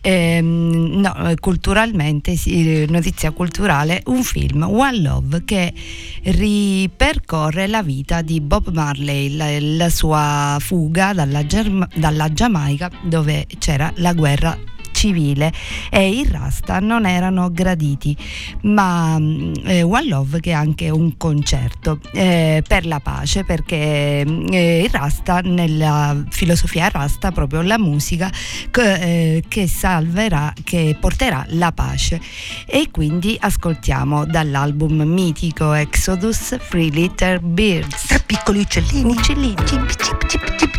eh, 0.00 0.40
no, 0.40 1.34
culturalmente, 1.38 2.34
eh, 2.46 2.86
notizia 2.88 3.30
culturale, 3.32 4.02
un 4.06 4.22
film, 4.22 4.62
One 4.62 5.00
Love, 5.02 5.44
che 5.44 5.74
ripercorre 6.22 7.66
la 7.66 7.82
vita 7.82 8.22
di 8.22 8.40
Bob 8.40 8.72
Marley, 8.72 9.36
la, 9.36 9.60
la 9.60 9.90
sua 9.90 10.56
fuga 10.60 11.12
dalla, 11.12 11.44
Germ- 11.44 11.86
dalla 11.94 12.32
Giamaica 12.32 12.90
dove 13.04 13.46
c'era 13.58 13.92
la 13.96 14.14
guerra 14.14 14.56
civile 14.96 15.52
e 15.90 16.08
i 16.08 16.26
Rasta 16.26 16.80
non 16.80 17.04
erano 17.04 17.50
graditi, 17.52 18.16
ma 18.62 19.18
mm, 19.18 19.52
eh, 19.64 19.82
One 19.82 20.08
Love 20.08 20.40
che 20.40 20.50
è 20.50 20.54
anche 20.54 20.88
un 20.88 21.18
concerto 21.18 22.00
eh, 22.12 22.64
per 22.66 22.86
la 22.86 22.98
pace 22.98 23.44
perché 23.44 24.24
mm, 24.26 24.46
eh, 24.50 24.82
il 24.84 24.90
Rasta 24.90 25.40
nella 25.40 26.24
filosofia 26.30 26.88
Rasta 26.88 27.30
proprio 27.30 27.60
la 27.60 27.78
musica 27.78 28.32
che, 28.70 28.94
eh, 28.94 29.44
che 29.46 29.68
salverà, 29.68 30.54
che 30.64 30.96
porterà 30.98 31.44
la 31.50 31.72
pace 31.72 32.18
e 32.64 32.88
quindi 32.90 33.36
ascoltiamo 33.38 34.24
dall'album 34.24 35.02
mitico 35.02 35.74
Exodus 35.74 36.56
Free 36.58 36.88
Little 36.88 37.40
Birds. 37.40 38.06
Tre 38.06 38.22
piccoli 38.24 38.60
uccellini. 38.60 39.10
Uccellini. 39.10 39.56
Cip, 39.66 39.94
cip, 39.94 40.26
cip, 40.26 40.56
cip. 40.56 40.75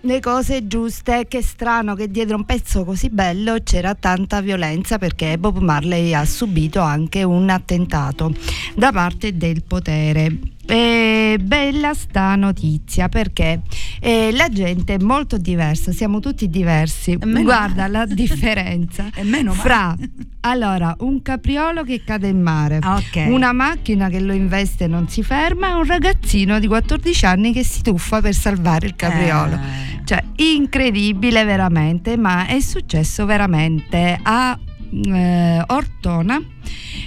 Le 0.00 0.20
cose 0.20 0.66
giuste. 0.66 1.26
Che 1.28 1.42
strano 1.42 1.94
che 1.94 2.10
dietro 2.10 2.36
un 2.36 2.44
pezzo 2.44 2.84
così 2.84 3.10
bello 3.10 3.56
c'era 3.62 3.94
tanta 3.94 4.40
violenza 4.40 4.98
perché 4.98 5.38
Bob 5.38 5.58
Marley 5.58 6.14
ha 6.14 6.24
subito 6.24 6.80
anche 6.80 7.22
un 7.22 7.48
attentato 7.50 8.32
da 8.74 8.92
parte 8.92 9.36
del 9.36 9.62
potere. 9.62 10.55
E 10.68 11.38
bella 11.40 11.94
sta 11.94 12.34
notizia 12.34 13.08
perché 13.08 13.60
eh, 14.00 14.30
la 14.32 14.48
gente 14.48 14.94
è 14.94 14.98
molto 14.98 15.36
diversa, 15.38 15.92
siamo 15.92 16.18
tutti 16.20 16.48
diversi. 16.48 17.16
meno 17.24 17.42
Guarda 17.42 17.82
male. 17.88 17.92
la 17.92 18.06
differenza 18.06 19.10
E 19.14 19.22
meno 19.22 19.52
fra 19.52 19.94
allora 20.40 20.94
un 21.00 21.22
capriolo 21.22 21.82
che 21.84 22.02
cade 22.04 22.28
in 22.28 22.40
mare, 22.40 22.78
Ah, 22.82 22.96
ok. 22.96 23.26
una 23.28 23.52
macchina 23.52 24.08
che 24.08 24.20
lo 24.20 24.32
investe 24.32 24.84
e 24.84 24.86
non 24.86 25.08
si 25.08 25.22
ferma 25.22 25.70
e 25.70 25.74
un 25.74 25.84
ragazzino 25.84 26.58
di 26.58 26.66
14 26.66 27.26
anni 27.26 27.52
che 27.52 27.64
si 27.64 27.82
tuffa 27.82 28.20
per 28.20 28.34
salvare 28.34 28.86
il 28.86 28.94
capriolo. 28.96 29.54
Eh. 29.54 30.04
Cioè, 30.04 30.22
incredibile 30.36 31.44
veramente, 31.44 32.16
ma 32.16 32.46
è 32.46 32.60
successo 32.60 33.24
veramente 33.26 34.18
a 34.22 34.56
eh, 35.04 35.62
Ortona. 35.66 36.40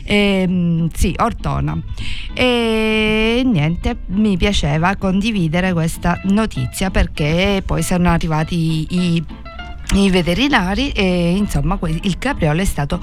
Ehm, 0.03 0.89
sì, 0.93 1.13
Ortona. 1.17 1.81
E 2.33 3.41
niente, 3.45 3.97
mi 4.07 4.37
piaceva 4.37 4.95
condividere 4.95 5.73
questa 5.73 6.19
notizia 6.25 6.89
perché 6.89 7.61
poi 7.65 7.83
sono 7.83 8.09
arrivati 8.09 8.87
i, 8.89 9.23
i 9.95 10.09
veterinari 10.09 10.91
e 10.91 11.35
insomma 11.35 11.77
il 11.81 12.17
capriolo 12.17 12.61
è 12.61 12.65
stato 12.65 13.01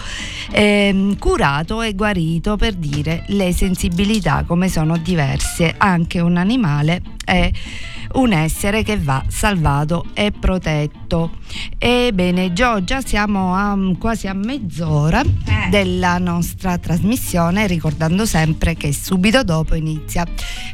ehm, 0.52 1.18
curato 1.18 1.82
e 1.82 1.94
guarito 1.94 2.56
per 2.56 2.74
dire 2.74 3.24
le 3.28 3.52
sensibilità 3.52 4.44
come 4.46 4.68
sono 4.68 4.96
diverse 4.96 5.74
anche 5.76 6.20
un 6.20 6.36
animale 6.36 7.15
è 7.26 7.50
un 8.12 8.32
essere 8.32 8.82
che 8.84 8.96
va 8.98 9.22
salvato 9.28 10.06
e 10.14 10.30
protetto 10.30 11.32
ebbene 11.76 12.52
Giorgia 12.52 13.00
siamo 13.00 13.52
a, 13.54 13.76
quasi 13.98 14.28
a 14.28 14.32
mezz'ora 14.32 15.20
Eh. 15.22 15.68
della 15.70 16.16
nostra 16.18 16.78
trasmissione 16.78 17.66
ricordando 17.66 18.24
sempre 18.24 18.74
che 18.76 18.92
subito 18.92 19.42
dopo 19.42 19.74
inizia 19.74 20.24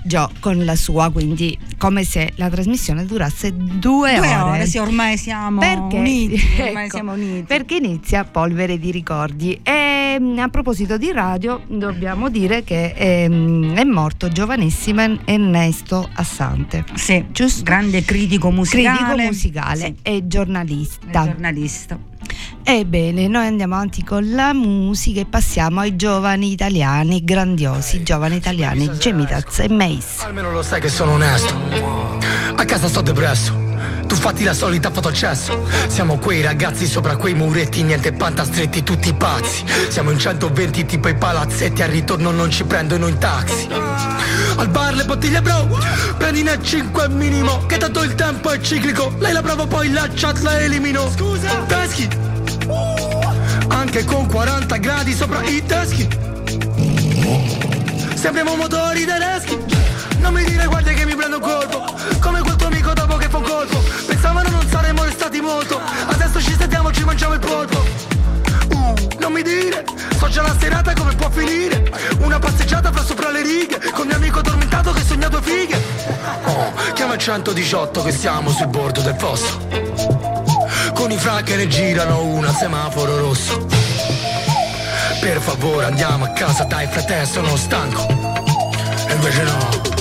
Gio 0.04 0.30
con 0.40 0.62
la 0.64 0.76
sua 0.76 1.10
quindi 1.10 1.58
come 1.78 2.04
se 2.04 2.32
la 2.36 2.48
trasmissione 2.50 3.06
durasse 3.06 3.52
due, 3.56 4.16
Due 4.16 4.36
ore, 4.36 4.66
sì, 4.66 4.78
ormai 4.78 5.16
siamo 5.16 5.58
perché, 5.58 5.96
uniti. 5.96 6.40
Ormai 6.60 6.84
ecco, 6.84 6.94
siamo 6.94 7.12
uniti. 7.12 7.42
perché 7.44 7.76
inizia 7.76 8.24
Polvere 8.24 8.78
di 8.78 8.90
ricordi. 8.92 9.58
E 9.62 9.91
mm, 10.20 10.38
a 10.38 10.48
proposito 10.48 10.96
di 10.96 11.12
radio, 11.12 11.62
dobbiamo 11.66 12.28
dire 12.28 12.62
che 12.64 12.92
ehm, 12.96 13.74
è 13.76 13.84
morto 13.84 14.28
giovanissimo 14.28 15.18
Ernesto 15.24 16.08
Assante. 16.14 16.84
Sì, 16.94 17.24
Giusto? 17.30 17.62
grande 17.62 18.02
critico 18.02 18.50
musicale. 18.50 18.96
Critico 18.98 19.22
musicale 19.26 19.76
Sì, 19.76 19.94
e 20.02 20.16
è 20.16 20.26
giornalista. 20.26 21.24
giornalista. 21.24 21.98
Ebbene, 22.64 23.26
noi 23.26 23.46
andiamo 23.46 23.74
avanti 23.74 24.04
con 24.04 24.30
la 24.30 24.52
musica 24.52 25.20
e 25.20 25.26
passiamo 25.26 25.80
ai 25.80 25.96
giovani 25.96 26.52
italiani, 26.52 27.24
grandiosi 27.24 28.02
giovani 28.04 28.36
italiani, 28.36 28.88
Gemitaz 28.98 29.58
e 29.60 29.68
Mace. 29.68 30.24
Almeno 30.24 30.52
lo 30.52 30.62
sai 30.62 30.80
che 30.80 30.88
sono 30.88 31.12
onesto. 31.12 31.54
A 32.54 32.64
casa 32.64 32.86
sto 32.86 33.00
depresso. 33.00 33.71
Tu 34.06 34.14
fatti 34.14 34.44
la 34.44 34.54
solita 34.54 34.90
fotocesso. 34.90 35.66
Siamo 35.88 36.18
quei 36.18 36.42
ragazzi 36.42 36.86
sopra 36.86 37.16
quei 37.16 37.34
muretti, 37.34 37.82
niente 37.82 38.12
pantastretti, 38.12 38.82
tutti 38.82 39.12
pazzi. 39.12 39.64
Siamo 39.88 40.10
in 40.10 40.18
120 40.18 40.84
tipo 40.86 41.08
i 41.08 41.14
palazzetti, 41.14 41.82
al 41.82 41.90
ritorno 41.90 42.30
non 42.30 42.50
ci 42.50 42.64
prendono 42.64 43.06
in 43.06 43.18
taxi. 43.18 43.68
Al 44.56 44.68
bar 44.68 44.94
le 44.94 45.04
bottiglie 45.04 45.40
bro, 45.40 45.68
prendine 46.18 46.58
5 46.62 47.08
minimo, 47.08 47.64
che 47.66 47.78
tanto 47.78 48.02
il 48.02 48.14
tempo 48.14 48.50
è 48.50 48.60
ciclico. 48.60 49.14
Lei 49.18 49.32
la 49.32 49.42
prova 49.42 49.66
poi 49.66 49.90
la 49.90 50.08
chat 50.14 50.40
la 50.40 50.60
elimino. 50.60 51.10
Scusa, 51.10 51.50
peschi. 51.66 52.08
Anche 53.68 54.04
con 54.04 54.26
40 54.26 54.76
gradi 54.76 55.14
sopra 55.14 55.42
i 55.42 55.64
teschi. 55.64 56.08
Sembriamo 58.22 58.54
motori 58.54 59.04
tedeschi 59.04 59.58
Non 60.20 60.32
mi 60.32 60.44
dire 60.44 60.66
guarda 60.66 60.92
che 60.92 61.04
mi 61.04 61.16
prendo 61.16 61.38
un 61.38 61.42
colpo 61.42 61.92
Come 62.20 62.41
un 63.36 63.42
colpo. 63.42 63.82
Pensavano 64.06 64.48
non 64.50 64.68
saremmo 64.68 65.04
restati 65.04 65.40
molto 65.40 65.80
Adesso 66.06 66.40
ci 66.40 66.54
sentiamo 66.58 66.90
ci 66.92 67.04
mangiamo 67.04 67.34
il 67.34 67.40
polpo. 67.40 67.84
Uh, 68.70 68.94
non 69.18 69.32
mi 69.32 69.42
dire 69.42 69.84
So 70.18 70.28
già 70.28 70.42
la 70.42 70.54
serata 70.58 70.92
come 70.92 71.14
può 71.14 71.30
finire. 71.30 71.90
Una 72.20 72.38
passeggiata 72.38 72.92
fra 72.92 73.02
sopra 73.02 73.30
le 73.30 73.42
righe 73.42 73.78
Con 73.92 74.06
mio 74.06 74.16
amico 74.16 74.40
addormentato 74.40 74.92
che 74.92 75.02
sogna 75.02 75.28
due 75.28 75.42
fighe. 75.42 75.80
Oh, 76.44 76.72
chiama 76.94 77.14
il 77.14 77.20
118 77.20 78.02
che 78.02 78.12
siamo 78.12 78.50
sul 78.50 78.68
bordo 78.68 79.00
del 79.00 79.16
fosso 79.16 79.66
Con 80.94 81.10
i 81.10 81.16
fra 81.16 81.42
che 81.42 81.56
ne 81.56 81.66
girano 81.68 82.24
una 82.24 82.52
semaforo 82.52 83.18
rosso. 83.18 83.66
Per 85.20 85.40
favore 85.40 85.86
andiamo 85.86 86.24
a 86.24 86.28
casa 86.30 86.64
dai 86.64 86.86
fratello 86.86 87.26
sono 87.26 87.56
stanco. 87.56 88.06
E 89.06 89.14
invece 89.14 89.42
no 89.44 89.91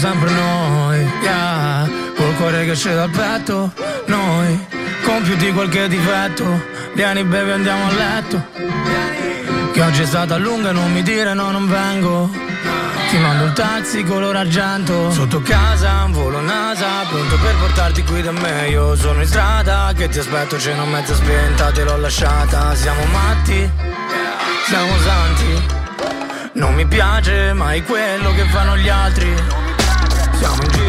sempre 0.00 0.30
noi, 0.30 1.06
yeah. 1.20 1.86
Col 2.16 2.34
cuore 2.36 2.64
che 2.64 2.70
esce 2.70 2.94
dal 2.94 3.10
petto, 3.10 3.70
noi. 4.06 4.78
Di 5.20 5.52
qualche 5.52 5.86
difetto 5.88 6.62
Vieni 6.94 7.24
bevi 7.24 7.50
andiamo 7.50 7.88
a 7.88 7.92
letto. 7.92 8.42
Che 9.72 9.82
oggi 9.82 10.02
è 10.02 10.06
stata 10.06 10.36
lunga 10.38 10.72
non 10.72 10.90
mi 10.92 11.02
dire 11.02 11.34
no 11.34 11.50
non 11.50 11.68
vengo. 11.68 12.30
Ti 13.10 13.18
mando 13.18 13.44
un 13.44 13.52
taxi 13.52 14.02
color 14.02 14.36
argento. 14.36 15.10
Sotto 15.10 15.42
casa, 15.42 16.04
un 16.04 16.12
volo 16.12 16.40
NASA 16.40 16.86
Pronto 17.08 17.36
per 17.38 17.54
portarti 17.56 18.02
qui 18.04 18.22
da 18.22 18.32
me. 18.32 18.68
Io 18.68 18.96
sono 18.96 19.20
in 19.20 19.26
strada 19.26 19.92
Che 19.94 20.08
ti 20.08 20.18
aspetto, 20.18 20.58
cena 20.58 20.84
mezza 20.84 21.14
spenta 21.14 21.70
Te 21.72 21.84
l'ho 21.84 21.96
lasciata, 21.98 22.74
siamo 22.74 23.04
matti 23.12 23.70
Siamo 24.66 24.96
santi. 24.98 25.78
Non 26.54 26.74
mi 26.74 26.86
piace 26.86 27.52
mai 27.52 27.84
quello 27.84 28.32
che 28.34 28.44
fanno 28.44 28.76
gli 28.76 28.88
altri 28.88 29.59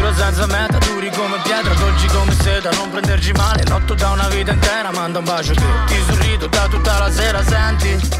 Giro 0.02 0.14
senza 0.14 0.46
meta, 0.46 0.78
duri 0.78 1.10
come 1.10 1.38
pietra, 1.44 1.72
dolci 1.74 2.08
come 2.08 2.34
seta 2.42 2.70
Non 2.70 2.90
prenderci 2.90 3.30
male, 3.34 3.62
lotto 3.68 3.94
da 3.94 4.10
una 4.10 4.26
vita 4.30 4.50
intera 4.50 4.90
Manda 4.90 5.20
un 5.20 5.24
bacio 5.24 5.52
che 5.52 5.62
ti 5.86 5.94
sorrido 6.08 6.48
da 6.48 6.66
tutta 6.66 6.98
la 6.98 7.08
sera, 7.08 7.40
senti? 7.44 8.10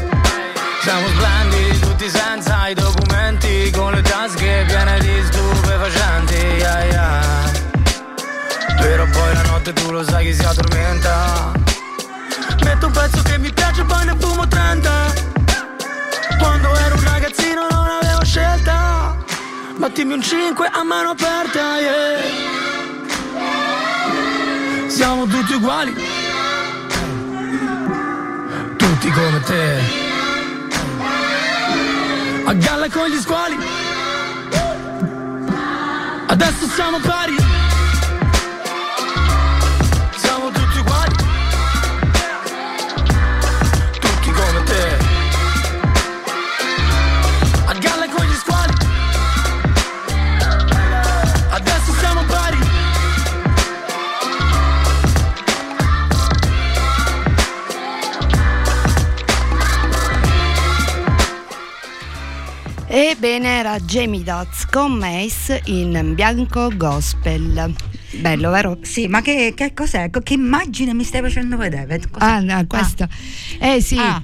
Siamo 0.81 1.07
splendidi, 1.07 1.79
tutti 1.79 2.09
senza 2.09 2.69
i 2.69 2.73
documenti 2.73 3.69
Con 3.71 3.91
le 3.91 4.01
tasche 4.01 4.63
piene 4.65 4.97
di 5.01 5.23
stupefacenti 5.25 6.35
yeah, 6.35 6.83
yeah. 6.85 7.51
Però 8.77 9.05
poi 9.05 9.33
la 9.33 9.41
notte 9.41 9.73
tu 9.73 9.91
lo 9.91 10.05
sai 10.05 10.27
chi 10.27 10.33
si 10.35 10.45
addormenta 10.45 11.51
Metto 12.63 12.85
un 12.85 12.91
pezzo 12.93 13.21
che 13.23 13.37
mi 13.37 13.51
piace 13.51 13.83
poi 13.83 14.05
ne 14.05 14.15
fumo 14.17 14.47
30 14.47 15.31
quando 16.39 16.75
ero 16.77 16.95
un 16.95 17.03
ragazzino 17.03 17.42
Battimi 19.75 20.13
un 20.13 20.21
5 20.21 20.67
a 20.71 20.83
mano 20.83 21.09
aperta, 21.09 21.77
yeah. 21.79 22.21
Siamo 24.87 25.25
tutti 25.25 25.53
uguali. 25.53 25.93
Tutti 28.77 29.09
come 29.09 29.39
te. 29.41 29.79
A 32.45 32.53
galla 32.53 32.89
con 32.89 33.07
gli 33.07 33.19
squali. 33.19 33.57
Adesso 36.27 36.67
siamo 36.67 36.99
pari 36.99 37.52
era 63.73 63.79
Jamie 63.85 64.23
Dotz 64.23 64.65
con 64.67 64.93
Mace 64.93 65.61
in 65.65 66.13
Bianco 66.13 66.69
Gospel. 66.75 67.73
Bello, 68.19 68.51
vero? 68.51 68.77
Sì, 68.81 69.07
ma 69.07 69.21
che, 69.21 69.53
che 69.55 69.73
cos'è? 69.73 70.11
Che 70.11 70.33
immagine 70.33 70.93
mi 70.93 71.03
stai 71.03 71.21
facendo 71.21 71.57
vedere? 71.57 71.99
Cos'è? 72.11 72.23
Ah, 72.23 72.39
no, 72.39 72.67
questo. 72.67 73.07
Eh 73.59 73.81
sì. 73.81 73.97
Ah. 73.97 74.23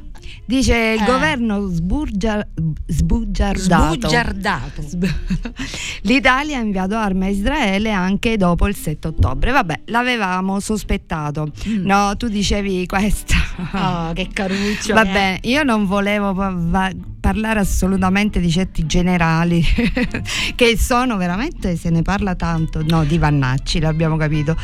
Dice 0.50 0.96
il 0.98 1.02
Eh. 1.04 1.06
governo 1.06 1.68
sburgia- 1.68 2.44
sbugiardato. 2.88 3.94
Sbugiardato. 3.94 4.82
Sb- 4.82 5.06
L'Italia 6.02 6.58
ha 6.58 6.62
inviato 6.62 6.96
armi 6.96 7.26
a 7.26 7.30
Israele 7.30 7.92
anche 7.92 8.36
dopo 8.36 8.68
il 8.68 8.76
7 8.76 9.10
ottobre. 9.10 9.52
Vabbè, 9.52 9.82
l'avevamo 9.86 10.60
sospettato. 10.60 11.52
No, 11.84 12.18
tu 12.18 12.30
dicevi 12.30 12.88
questa. 12.88 13.36
Oh, 13.74 14.14
che 14.14 14.28
caruccio. 14.34 14.96
Va 14.96 15.04
bene, 15.04 15.38
io 15.44 15.62
non 15.62 15.86
volevo 15.86 16.34
va- 16.34 16.92
parlare 17.20 17.60
assolutamente 17.60 18.40
di 18.40 18.50
certi 18.50 18.88
generali 18.88 19.62
che 20.56 20.78
sono 20.80 21.16
veramente, 21.18 21.76
se 21.76 21.92
ne 21.92 22.02
parla 22.02 22.34
tanto, 22.34 22.82
no, 22.84 23.04
di 23.04 23.20
Vannacci, 23.20 23.80
l'abbiamo 23.80 24.18
capito. 24.18 24.56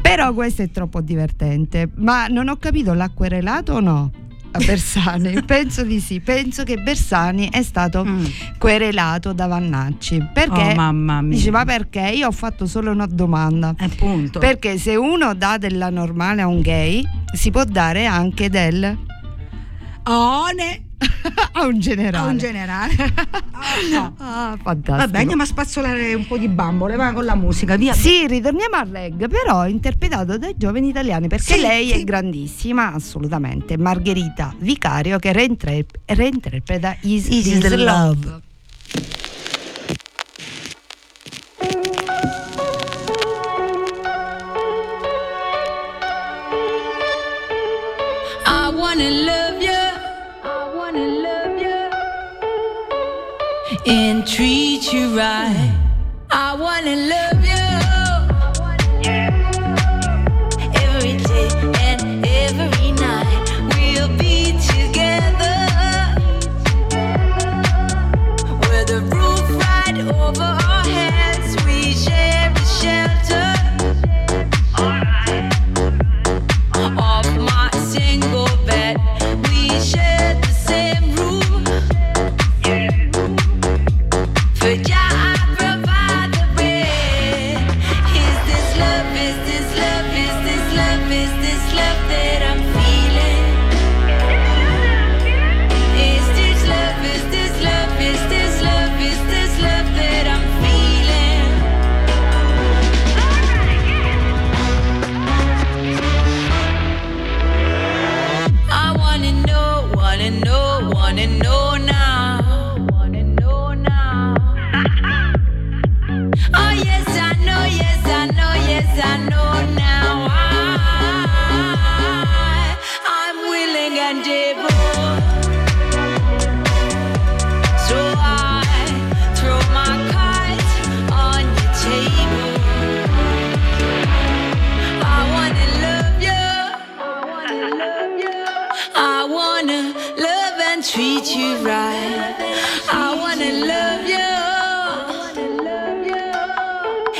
Però 0.00 0.32
questo 0.34 0.62
è 0.62 0.70
troppo 0.70 1.00
divertente. 1.00 1.90
Ma 1.96 2.28
non 2.28 2.46
ho 2.48 2.56
capito, 2.58 2.92
l'ha 2.94 3.08
querelato 3.08 3.72
o 3.72 3.80
no? 3.80 4.10
A 4.54 4.58
Bersani? 4.58 5.42
penso 5.46 5.82
di 5.84 5.98
sì, 6.00 6.20
penso 6.20 6.62
che 6.64 6.76
Bersani 6.76 7.48
è 7.50 7.62
stato 7.62 8.04
Mm. 8.04 8.24
querelato 8.58 9.32
da 9.32 9.46
Vannacci. 9.46 10.28
Perché? 10.32 10.74
Oh. 10.76 11.22
Dice, 11.22 11.50
ma 11.50 11.64
perché? 11.64 12.10
Io 12.14 12.28
ho 12.28 12.32
fatto 12.32 12.66
solo 12.66 12.90
una 12.90 13.06
domanda. 13.06 13.74
Appunto. 13.78 14.38
Perché 14.38 14.76
se 14.78 14.96
uno 14.96 15.34
dà 15.34 15.56
della 15.58 15.88
normale 15.90 16.42
a 16.42 16.46
un 16.46 16.60
gay, 16.60 17.02
si 17.32 17.50
può 17.50 17.64
dare 17.64 18.06
anche 18.06 18.50
del 18.50 18.96
One 20.04 20.90
a 21.52 21.64
un 21.66 21.78
generale. 21.80 22.26
a 22.28 22.30
un 22.30 22.38
generale. 22.38 22.94
Ah, 23.64 23.76
no. 23.92 24.14
Ah, 24.18 24.58
fantastico. 24.60 24.96
Vabbè, 24.96 25.18
andiamo 25.20 25.42
a 25.42 25.46
spazzolare 25.46 26.14
un 26.14 26.26
po' 26.26 26.36
di 26.36 26.48
bambole, 26.48 26.96
va 26.96 27.12
con 27.12 27.24
la 27.24 27.36
musica, 27.36 27.76
via. 27.76 27.92
Sì, 27.92 28.26
ritorniamo 28.26 28.74
al 28.74 28.88
reg, 28.88 29.28
però 29.28 29.68
interpretato 29.68 30.36
dai 30.36 30.54
giovani 30.56 30.88
italiani 30.88 31.28
perché 31.28 31.54
Sì, 31.54 31.60
lei 31.60 31.86
sì. 31.92 32.00
è 32.00 32.04
grandissima, 32.04 32.92
assolutamente. 32.92 33.78
Margherita 33.78 34.52
Vicario 34.58 35.18
che 35.20 35.32
reintre- 35.32 35.86
reinterpreta 36.06 36.96
Is, 37.02 37.28
Is 37.28 37.44
This 37.44 37.58
the 37.60 37.76
Love. 37.76 38.40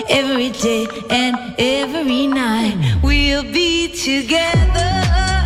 Every 0.08 0.50
day 0.50 0.86
and 1.10 1.36
every 1.58 2.26
night 2.26 3.00
we'll 3.02 3.44
be 3.44 3.88
together. 3.88 5.41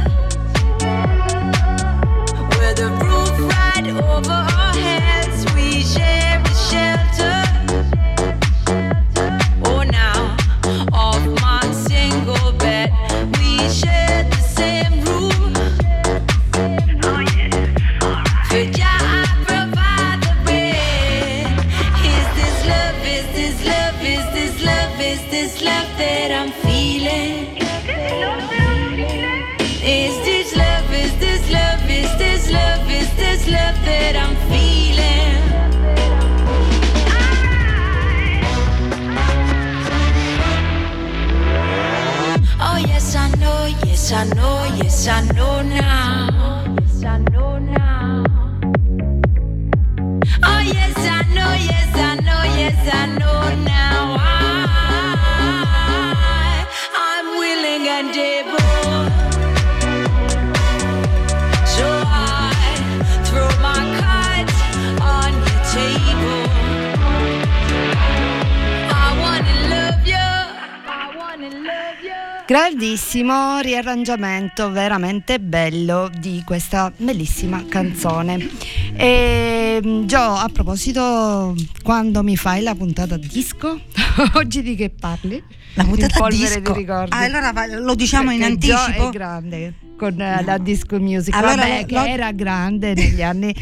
Grandissimo 72.47 73.59
riarrangiamento, 73.59 74.71
veramente 74.71 75.41
bello 75.41 76.09
di 76.17 76.43
questa 76.47 76.93
bellissima 76.97 77.65
canzone. 77.69 78.49
E 78.95 80.03
Gio, 80.05 80.17
a 80.21 80.49
proposito, 80.53 81.57
quando 81.83 82.23
mi 82.23 82.37
fai 82.37 82.63
la 82.63 82.77
puntata 82.77 83.17
disco? 83.17 83.81
Oggi 84.35 84.63
di 84.63 84.77
che 84.77 84.91
parli? 84.91 85.43
La 85.75 85.83
In 85.83 85.89
puntata 85.89 86.19
polvere 86.21 86.61
disco. 86.61 86.73
di 86.73 86.79
ricordi. 86.79 87.11
Ah, 87.13 87.19
allora 87.25 87.53
lo 87.81 87.95
diciamo 87.97 88.31
in 88.31 88.39
Perché 88.39 88.59
Gio 88.59 88.77
anticipo. 88.77 89.09
è 89.09 89.11
grande 89.11 89.75
con 89.99 90.21
eh, 90.21 90.45
la 90.45 90.59
disco 90.59 91.01
music. 91.01 91.35
Allora 91.35 91.57
Vabbè, 91.57 91.81
lo- 91.81 91.87
che 91.87 91.95
lo- 91.95 92.05
era 92.05 92.31
grande 92.31 92.95
negli 92.95 93.23
anni 93.23 93.53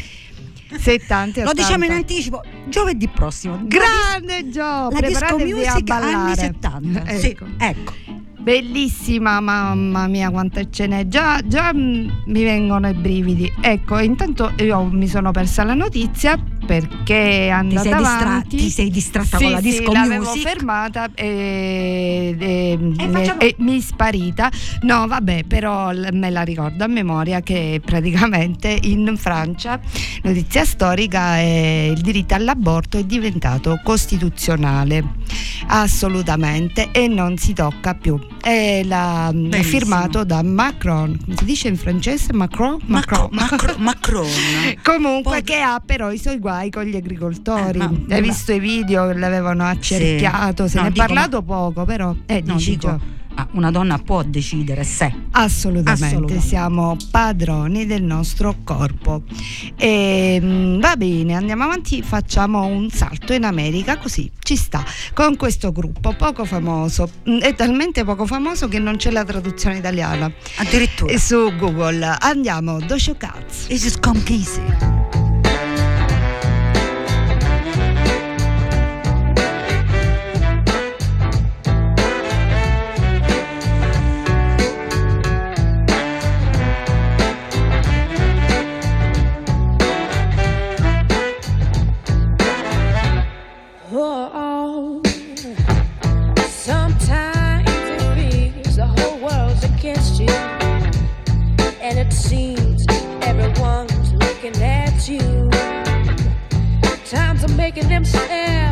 70 0.77 1.41
e 1.41 1.43
Lo 1.43 1.53
diciamo 1.53 1.85
in 1.85 1.91
80. 1.91 1.95
anticipo, 1.95 2.41
giovedì 2.69 3.07
prossimo. 3.07 3.59
Grande 3.63 4.47
Gio, 4.49 4.89
La 4.91 4.99
disco 5.01 5.37
music 5.39 5.67
anni 5.69 5.81
ballare. 5.83 6.35
70. 6.35 7.05
Sì, 7.17 7.35
Ecco. 7.57 7.93
Bellissima, 8.45 9.39
mamma 9.39 10.05
mia, 10.05 10.29
quante 10.29 10.69
ce 10.69 10.85
n'è. 10.85 11.07
Già, 11.07 11.41
già 11.43 11.73
mm, 11.73 12.09
mi 12.27 12.43
vengono 12.43 12.87
i 12.87 12.93
brividi. 12.93 13.51
Ecco, 13.59 13.97
intanto 13.97 14.51
io 14.57 14.83
mi 14.83 15.07
sono 15.07 15.31
persa 15.31 15.63
la 15.63 15.73
notizia 15.73 16.37
perché 16.65 17.47
è 17.47 17.49
andata 17.49 17.81
sei 17.81 17.93
distra- 17.95 18.17
avanti. 18.19 18.57
ti 18.57 18.69
sei 18.69 18.89
distratta 18.89 19.37
Sì, 19.37 19.43
con 19.43 19.51
la 19.53 19.57
sì, 19.61 19.63
disco 19.69 19.91
l'avevo 19.91 20.23
music? 20.25 20.41
fermata 20.47 21.09
e, 21.13 22.35
e- 22.39 22.79
Eh, 22.97 23.09
facciamo- 23.09 23.39
e 23.39 23.55
mi 23.59 23.77
è 23.77 23.81
sparita. 23.81 24.51
No, 24.81 25.07
vabbè, 25.07 25.43
però 25.45 25.91
me 26.11 26.29
la 26.29 26.41
ricordo 26.43 26.83
a 26.83 26.87
memoria 26.87 27.41
che 27.41 27.81
praticamente 27.83 28.77
in 28.83 29.15
Francia, 29.17 29.79
notizia 30.23 30.65
storica, 30.65 31.37
è 31.37 31.89
il 31.93 32.01
diritto 32.01 32.33
all'aborto 32.33 32.97
è 32.97 33.03
diventato 33.03 33.79
costituzionale, 33.83 35.03
assolutamente, 35.67 36.89
e 36.91 37.07
non 37.07 37.37
si 37.37 37.53
tocca 37.53 37.93
più. 37.93 38.19
È, 38.41 38.81
la- 38.83 39.33
è 39.51 39.61
firmato 39.61 40.23
da 40.23 40.41
Macron, 40.43 41.17
come 41.23 41.35
si 41.37 41.45
dice 41.45 41.67
in 41.67 41.77
francese? 41.77 42.33
Macron? 42.33 42.79
Macron, 42.85 43.27
Macron, 43.31 43.75
Macron. 43.81 44.27
Comunque 44.83 45.41
Poi- 45.41 45.43
che 45.43 45.59
ha 45.61 45.81
però 45.83 46.11
i 46.11 46.17
suoi 46.17 46.37
guai 46.39 46.54
con 46.71 46.83
gli 46.83 46.95
agricoltori. 46.95 47.79
Eh, 47.79 47.81
ma- 47.83 47.85
Hai 47.87 48.05
ma- 48.07 48.19
visto 48.19 48.51
i 48.53 48.59
video 48.59 49.07
che 49.07 49.13
l'avevano 49.17 49.63
accerchiato? 49.65 50.67
Se 50.67 50.77
No, 50.77 50.83
ne 50.83 50.89
è 50.89 50.91
parlato 50.93 51.41
poco, 51.41 51.85
però. 51.85 52.15
Eh, 52.25 52.41
No, 52.45 52.55
dici 52.55 52.71
dico, 52.71 52.99
ah, 53.35 53.47
una 53.51 53.71
donna 53.71 53.97
può 53.97 54.23
decidere 54.23 54.83
se. 54.83 55.13
Assolutamente, 55.31 56.05
Assolutamente. 56.05 56.47
siamo 56.47 56.95
padroni 57.11 57.85
del 57.85 58.03
nostro 58.03 58.55
corpo. 58.63 59.23
E, 59.75 60.39
mm, 60.41 60.79
va 60.79 60.95
bene, 60.95 61.33
andiamo 61.35 61.63
avanti, 61.63 62.01
facciamo 62.01 62.65
un 62.65 62.89
salto 62.89 63.33
in 63.33 63.43
America, 63.43 63.97
così 63.97 64.31
ci 64.41 64.55
sta, 64.55 64.83
con 65.13 65.35
questo 65.35 65.71
gruppo 65.71 66.13
poco 66.15 66.45
famoso, 66.45 67.09
Mm, 67.29 67.39
è 67.39 67.53
talmente 67.55 68.03
poco 68.05 68.25
famoso 68.25 68.67
che 68.67 68.79
non 68.79 68.95
c'è 68.97 69.11
la 69.11 69.23
traduzione 69.25 69.77
italiana. 69.77 70.31
Addirittura. 70.57 71.11
E 71.11 71.19
su 71.19 71.51
Google 71.57 72.05
andiamo, 72.19 72.79
Dojo 72.79 73.15
Cats. 73.17 73.67
This 73.67 73.83
is 73.85 73.99
come 73.99 74.21
easy. 74.27 75.24
making 107.65 107.89
them 107.89 108.05
sad. 108.05 108.64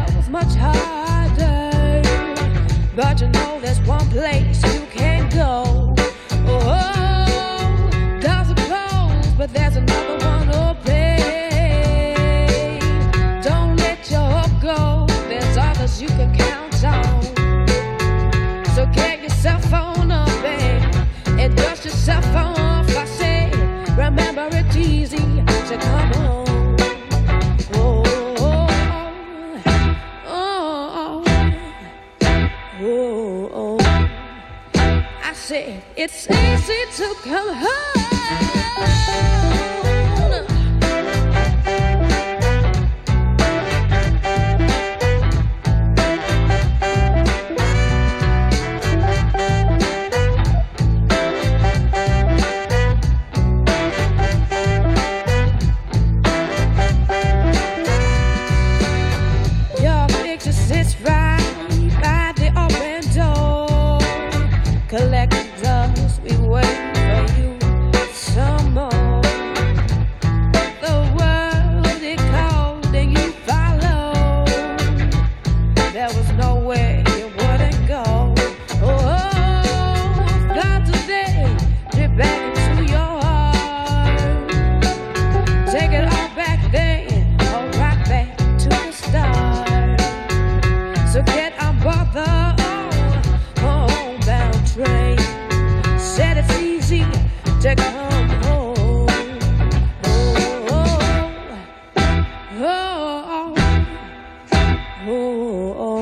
Oh. 105.05 106.01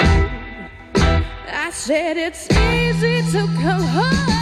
I 1.48 1.70
said 1.72 2.18
it's 2.18 2.50
easy 2.52 3.22
to 3.32 3.48
come 3.62 3.82
home. 3.82 4.41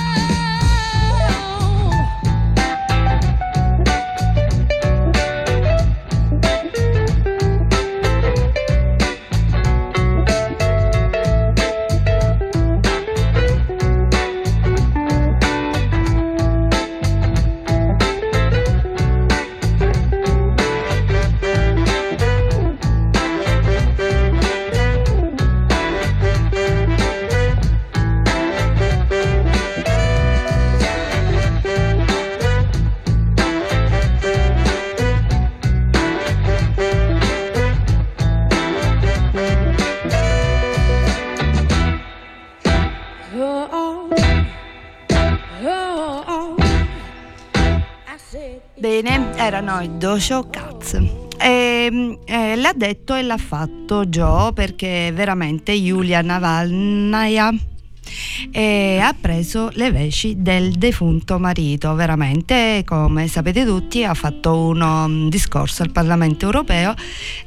Erano 49.50 49.82
i 49.82 49.98
Dojo 49.98 50.48
Cats. 50.48 50.94
E, 51.42 52.20
eh, 52.26 52.56
l'ha 52.56 52.74
detto 52.76 53.16
e 53.16 53.24
l'ha 53.24 53.38
fatto 53.38 54.06
Joe 54.06 54.54
perché 54.54 55.12
veramente 55.12 55.72
Yulia 55.72 56.22
Navalnaya 56.22 57.52
eh, 58.52 59.00
ha 59.02 59.16
preso 59.20 59.72
le 59.74 59.92
veci 59.92 60.36
del 60.38 60.74
defunto 60.74 61.40
marito. 61.40 61.96
Veramente, 61.96 62.84
come 62.86 63.28
sapete 63.28 63.66
tutti, 63.66 64.04
ha 64.04 64.14
fatto 64.14 64.56
uno 64.56 65.08
mm, 65.08 65.28
discorso 65.30 65.82
al 65.82 65.92
Parlamento 65.92 66.46
europeo 66.46 66.94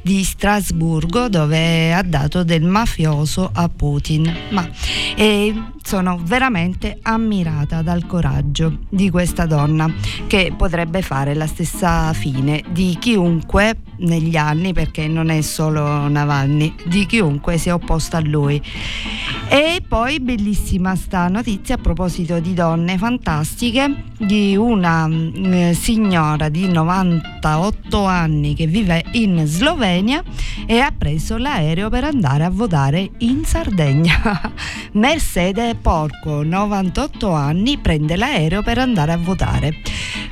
di 0.01 0.23
Strasburgo 0.23 1.29
dove 1.29 1.93
ha 1.93 2.03
dato 2.03 2.43
del 2.43 2.63
mafioso 2.63 3.49
a 3.53 3.69
Putin. 3.69 4.29
Ma 4.49 4.69
eh, 5.15 5.53
sono 5.83 6.19
veramente 6.23 6.97
ammirata 7.01 7.81
dal 7.81 8.05
coraggio 8.05 8.79
di 8.89 9.09
questa 9.09 9.45
donna 9.45 9.91
che 10.27 10.53
potrebbe 10.57 11.01
fare 11.01 11.35
la 11.35 11.45
stessa 11.45 12.13
fine 12.13 12.63
di 12.71 12.97
chiunque 12.99 13.75
negli 13.97 14.35
anni, 14.35 14.73
perché 14.73 15.07
non 15.07 15.29
è 15.29 15.41
solo 15.41 16.07
Navalny, 16.07 16.73
di 16.85 17.05
chiunque 17.05 17.57
si 17.57 17.69
è 17.69 17.73
opposto 17.73 18.15
a 18.15 18.21
lui. 18.21 18.61
E 19.49 19.83
poi 19.87 20.19
bellissima 20.19 20.95
sta 20.95 21.27
notizia 21.27 21.75
a 21.75 21.77
proposito 21.77 22.39
di 22.39 22.53
donne 22.53 22.97
fantastiche 22.97 24.05
di 24.17 24.55
una 24.55 25.07
mm, 25.07 25.53
eh, 25.53 25.73
signora 25.73 26.49
di 26.49 26.67
98 26.71 28.05
anni 28.05 28.55
che 28.55 28.67
vive 28.67 29.03
in 29.11 29.43
Slovenia 29.45 30.23
e 30.65 30.79
ha 30.79 30.91
preso 30.97 31.37
l'aereo 31.37 31.89
per 31.89 32.05
andare 32.05 32.45
a 32.45 32.49
votare 32.49 33.11
in 33.19 33.43
Sardegna. 33.45 34.53
Mercedes 34.93 35.72
Porco, 35.75 36.43
98 36.43 37.31
anni, 37.31 37.77
prende 37.77 38.15
l'aereo 38.15 38.61
per 38.61 38.77
andare 38.77 39.11
a 39.11 39.17
votare. 39.17 39.73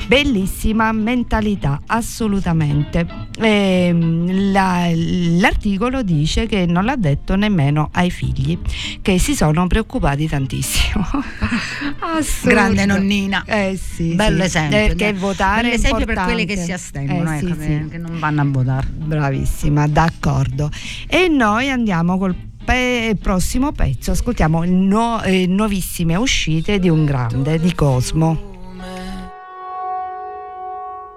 Bellissima 0.07 0.91
mentalità, 0.91 1.81
assolutamente. 1.85 3.05
Ehm, 3.39 4.51
la- 4.51 4.89
l'articolo 4.93 6.03
dice 6.03 6.47
che 6.47 6.65
non 6.65 6.83
l'ha 6.83 6.97
detto 6.97 7.35
nemmeno 7.35 7.89
ai 7.93 8.09
figli, 8.11 8.57
che 9.01 9.17
si 9.19 9.35
sono 9.35 9.67
preoccupati 9.67 10.27
tantissimo. 10.27 11.05
Assurdo. 12.17 12.49
Grande 12.49 12.85
nonnina. 12.85 13.43
Eh 13.45 13.79
sì, 13.81 14.15
Bello 14.15 14.39
sì. 14.39 14.45
esempio. 14.47 14.77
Perché 14.77 15.13
votare 15.13 15.61
Bello 15.61 15.73
è 15.73 15.75
esempio 15.77 16.05
per 16.05 16.19
quelle 16.23 16.45
che 16.45 16.57
si 16.57 16.71
astengono, 16.73 17.31
Eh, 17.31 17.37
ecco, 17.37 17.47
sì, 17.47 17.53
che, 17.55 17.81
sì. 17.83 17.89
che 17.89 17.97
non 17.97 18.19
vanno 18.19 18.41
a 18.41 18.45
votare. 18.45 18.87
Bravissima, 18.87 19.87
d'accordo. 19.87 20.69
E 21.07 21.27
noi 21.29 21.69
andiamo 21.69 22.17
col 22.17 22.35
pe- 22.63 23.15
prossimo 23.21 23.71
pezzo, 23.71 24.11
ascoltiamo 24.11 24.63
nuo- 24.65 25.21
eh, 25.23 25.45
nuovissime 25.47 26.15
uscite 26.15 26.79
di 26.79 26.89
un 26.89 27.05
grande, 27.05 27.59
di 27.59 27.73
Cosmo. 27.73 28.49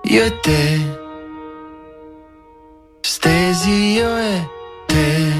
Io 0.06 0.22
e 0.22 0.40
te, 0.40 0.80
stesi 3.00 3.70
io 3.94 4.16
e 4.18 4.48
te, 4.86 5.32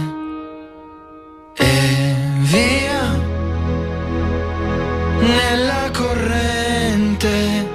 e 1.56 2.14
via. 2.38 3.22
Nella 5.20 5.90
corrente, 5.92 7.68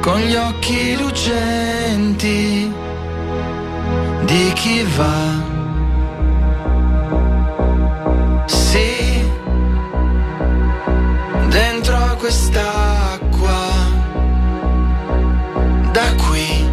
con 0.00 0.18
gli 0.20 0.34
occhi 0.34 0.96
lucenti. 0.96 2.72
Di 4.24 4.52
chi 4.54 4.82
va. 4.96 5.55
Quest'acqua. 12.26 13.60
Da 15.92 16.08
qui 16.22 16.68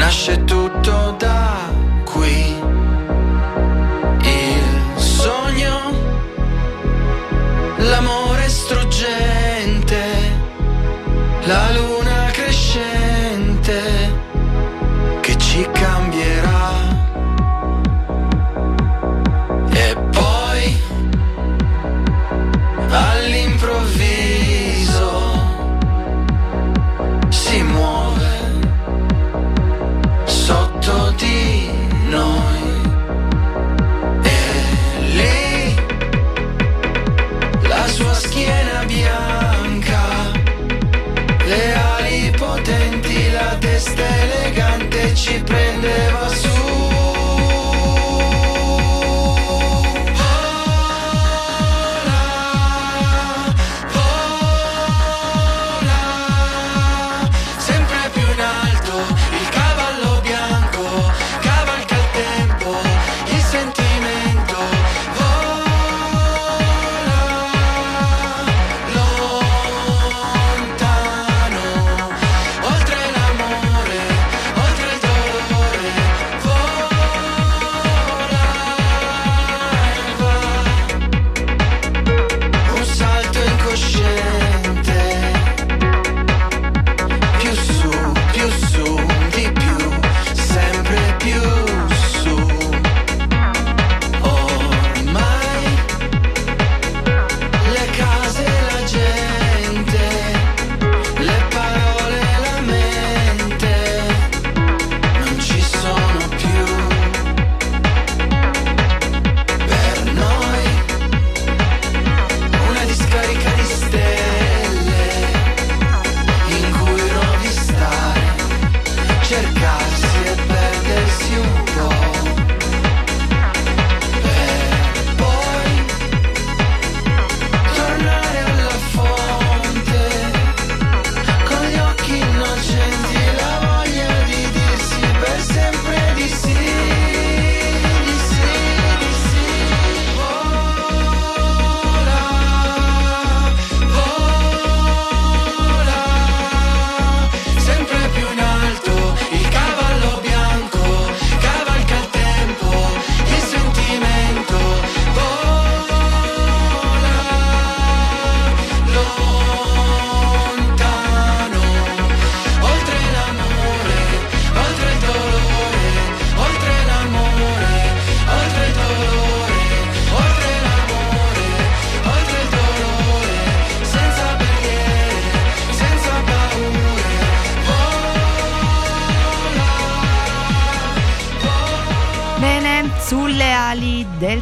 nasce 0.00 0.44
tutto 0.44 1.14
da 1.18 1.70
qui. 2.04 2.58
Il 4.22 4.66
sogno 4.96 5.76
l'amore 7.90 8.48
struggente 8.48 10.02
la 11.44 11.70
luna 11.74 11.89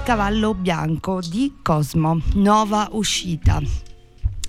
cavallo 0.08 0.54
bianco 0.54 1.20
di 1.20 1.56
Cosmo, 1.60 2.18
nuova 2.36 2.88
uscita. 2.92 3.60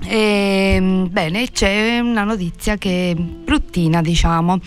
E, 0.02 1.06
bene, 1.12 1.52
c'è 1.52 2.00
una 2.00 2.24
notizia 2.24 2.78
che 2.78 3.12
è 3.12 3.16
bruttina, 3.16 4.02
diciamo, 4.02 4.58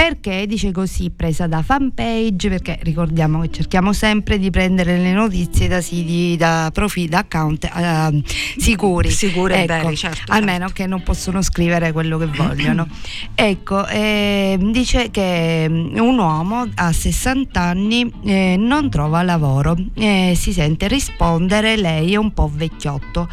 perché 0.00 0.46
dice 0.46 0.72
così, 0.72 1.10
presa 1.10 1.46
da 1.46 1.60
fanpage, 1.60 2.48
perché 2.48 2.78
ricordiamo 2.84 3.42
che 3.42 3.50
cerchiamo 3.50 3.92
sempre 3.92 4.38
di 4.38 4.48
prendere 4.48 4.96
le 4.96 5.12
notizie 5.12 5.68
da 5.68 5.82
siti, 5.82 6.38
da 6.38 6.70
profili, 6.72 7.06
da 7.06 7.18
account 7.18 7.64
eh, 7.64 8.22
sicuri. 8.56 9.10
Sicuri 9.10 9.52
e 9.52 9.66
ecco, 9.68 9.94
certo, 9.94 10.32
Almeno 10.32 10.70
che 10.72 10.86
non 10.86 11.02
possono 11.02 11.42
scrivere 11.42 11.92
quello 11.92 12.16
che 12.16 12.24
vogliono. 12.24 12.88
ecco, 13.34 13.86
eh, 13.88 14.56
dice 14.72 15.10
che 15.10 15.66
mm, 15.68 15.98
un 15.98 16.18
uomo 16.18 16.66
a 16.76 16.92
60 16.92 17.60
anni 17.60 18.10
eh, 18.24 18.56
non 18.56 18.88
trova 18.88 19.22
lavoro, 19.22 19.76
eh, 19.96 20.32
si 20.34 20.54
sente 20.54 20.88
rispondere 20.88 21.76
lei 21.76 22.14
è 22.14 22.16
un 22.16 22.32
po' 22.32 22.50
vecchiotto. 22.50 23.28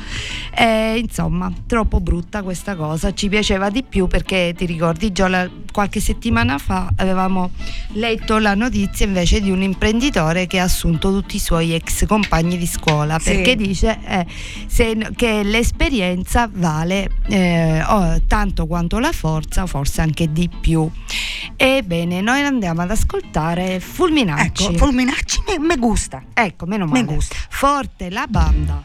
Eh, 0.54 0.98
insomma, 0.98 1.50
troppo 1.66 2.02
brutta 2.02 2.44
questa 2.44 2.76
cosa. 2.76 3.14
Ci 3.14 3.30
piaceva 3.30 3.70
di 3.70 3.84
più 3.84 4.08
perché 4.08 4.54
ti 4.58 4.66
ricordi, 4.66 5.14
già 5.14 5.30
la- 5.30 5.50
qualche 5.72 6.02
settimana 6.02 6.56
fa 6.58 6.92
avevamo 6.96 7.52
letto 7.94 8.38
la 8.38 8.54
notizia 8.56 9.06
invece 9.06 9.42
di 9.42 9.52
un 9.52 9.62
imprenditore 9.62 10.48
che 10.48 10.60
ha 10.60 10.64
assunto 10.64 11.12
tutti 11.12 11.36
i 11.36 11.40
suoi 11.40 11.74
ex 11.74 12.06
compagni 12.06 12.58
di 12.58 12.66
scuola 12.68 13.18
Sì. 13.20 13.32
perché 13.32 13.56
dice 13.56 14.00
eh, 14.06 14.26
se- 14.68 15.10
che 15.16 15.44
l'esperienza 15.44 16.50
vale 16.52 17.10
eh, 17.28 17.84
oh, 17.84 18.22
tanto 18.28 18.66
quanto 18.68 19.00
la 19.00 19.12
forza, 19.12 19.66
forse 19.66 20.02
anche 20.02 20.32
di 20.32 20.50
più. 20.50 20.90
Ebbene, 21.56 22.22
noi 22.22 22.42
andiamo 22.42 22.82
ad 22.82 22.92
ascoltare 22.92 23.80
Fulminacci. 23.80 24.66
Ecco, 24.66 24.78
Fulminacci 24.78 25.44
me, 25.48 25.60
me 25.60 25.76
gusta. 25.78 26.22
Ecco, 26.34 26.66
meno 26.66 26.86
Me 26.86 27.02
male. 27.04 27.16
gusta. 27.16 27.36
Forte 27.50 28.10
la 28.10 28.26
banda. 28.28 28.84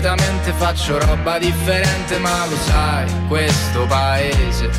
Solitamente 0.00 0.52
faccio 0.52 0.98
roba 0.98 1.38
differente, 1.38 2.18
ma 2.20 2.46
lo 2.46 2.56
sai, 2.56 3.06
questo 3.28 3.84
paese, 3.84 4.70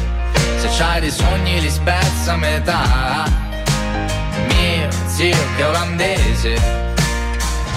se 0.58 0.68
c'hai 0.76 1.00
dei 1.00 1.12
sogni 1.12 1.62
li 1.62 1.70
spezza 1.70 2.34
a 2.34 2.38
metà. 2.38 3.26
Mio 4.48 4.88
zio 5.06 5.38
che 5.56 5.62
è 5.62 5.68
olandese, 5.68 6.60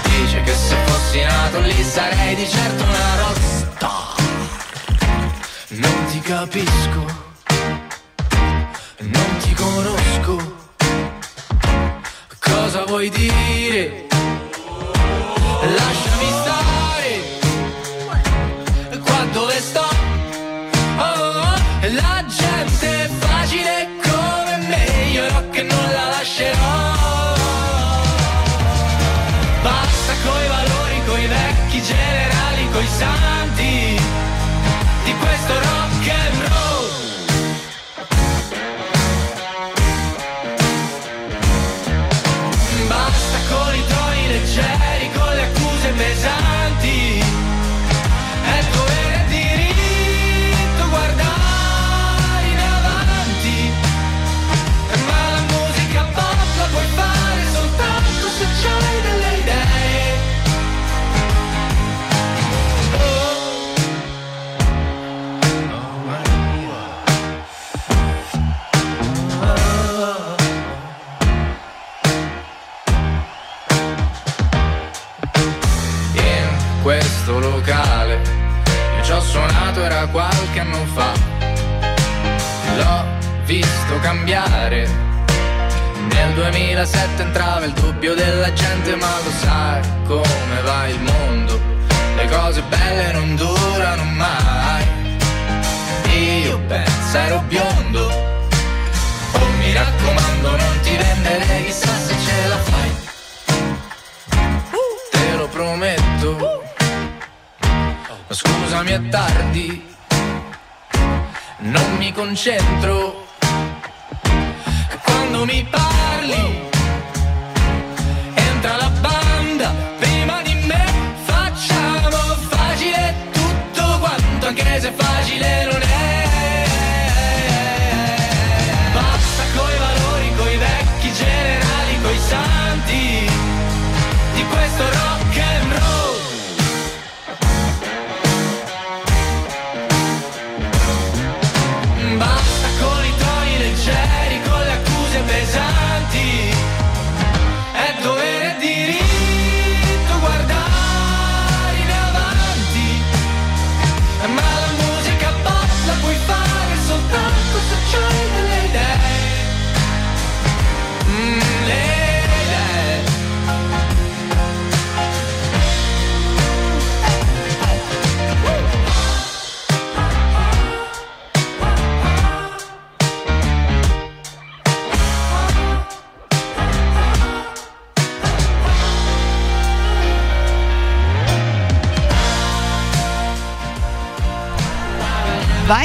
dice 0.03 0.41
che 0.41 0.53
se 0.53 0.75
fossi 0.85 1.21
nato 1.21 1.59
lì 1.59 1.83
sarei 1.83 2.35
di 2.35 2.47
certo 2.49 2.83
una 2.83 3.15
rockstar. 3.17 4.15
Non 5.67 6.05
ti 6.09 6.19
capisco, 6.21 7.05
non 8.97 9.37
ti 9.39 9.53
conosco. 9.53 10.53
Cosa 12.39 12.85
vuoi 12.85 13.09
dire? 13.09 14.07
Lasciami 15.61 16.14
generali, 32.97 33.34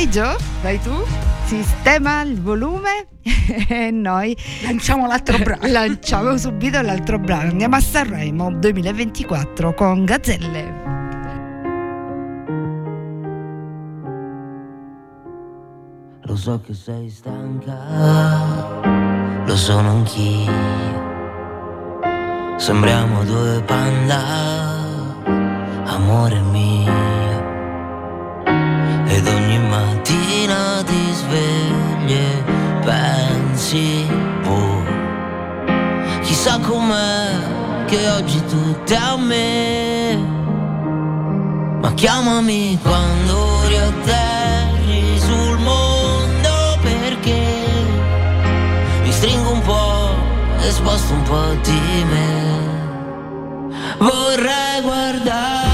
Vai 0.01 0.09
Gio, 0.09 0.35
vai 0.63 0.81
tu, 0.81 0.95
sistema 1.45 2.23
il 2.23 2.41
volume 2.41 3.09
e 3.69 3.91
noi 3.91 4.35
Lanciamo 4.63 5.07
l'altro 5.07 5.37
brano. 5.45 5.67
lanciamo 5.67 6.39
subito 6.39 6.81
l'altro 6.81 7.19
brano. 7.19 7.51
Andiamo 7.51 7.77
a 7.77 7.81
Sanremo 7.81 8.51
2024 8.51 9.75
con 9.75 10.07
Gazzelle. 10.07 10.75
Lo 16.23 16.35
so 16.35 16.59
che 16.65 16.73
sei 16.73 17.11
stanca, 17.11 17.77
lo 19.45 19.57
sono 19.57 19.91
anch'io. 19.91 20.79
Sembriamo 22.57 23.23
due 23.25 23.63
panda, 23.67 24.23
amore 25.85 26.41
mio. 26.41 27.10
Mattina 31.31 31.71
ti 32.01 32.11
svegli 32.11 32.13
e 32.13 32.45
pensi, 32.85 34.07
boh, 34.43 34.85
chissà 36.23 36.59
com'è 36.59 37.87
che 37.87 38.09
oggi 38.11 38.43
tutto 38.47 38.93
è 38.93 38.97
a 38.97 39.17
me. 39.17 40.39
Ma 41.81 41.93
chiamami 41.95 42.79
quando 42.83 43.67
riatterri 43.67 45.19
sul 45.19 45.59
mondo 45.59 46.79
perché 46.83 47.47
mi 49.03 49.13
stringo 49.13 49.53
un 49.53 49.63
po' 49.63 50.15
e 50.61 50.71
sposto 50.71 51.15
un 51.15 51.23
po' 51.23 51.55
di 51.63 52.05
me. 52.11 52.59
Vorrei 53.99 54.81
guardare 54.83 55.70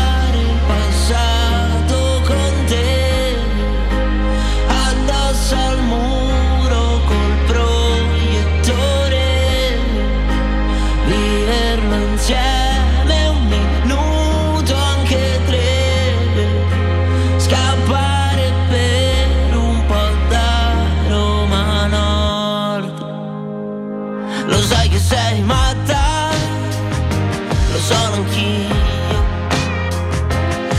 sono 27.86 28.14
anch'io. 28.14 28.74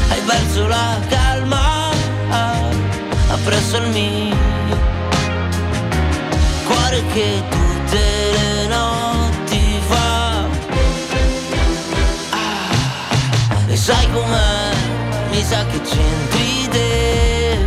Hai 0.10 0.22
perso 0.26 0.68
la 0.68 0.99
calma, 1.08 1.89
appresso 3.30 3.78
il 3.78 3.88
mio. 3.91 4.36
Cuore 6.66 7.01
che 7.14 7.43
tutte 7.49 8.01
le 8.36 8.68
notti 8.68 9.80
fa. 9.88 10.43
Ah, 12.32 13.72
e 13.72 13.78
sai 13.78 14.12
com'è? 14.12 14.76
Mi 15.32 15.43
sa 15.43 15.66
che 15.68 15.80
c'entri 15.82 16.68
te. 16.70 17.58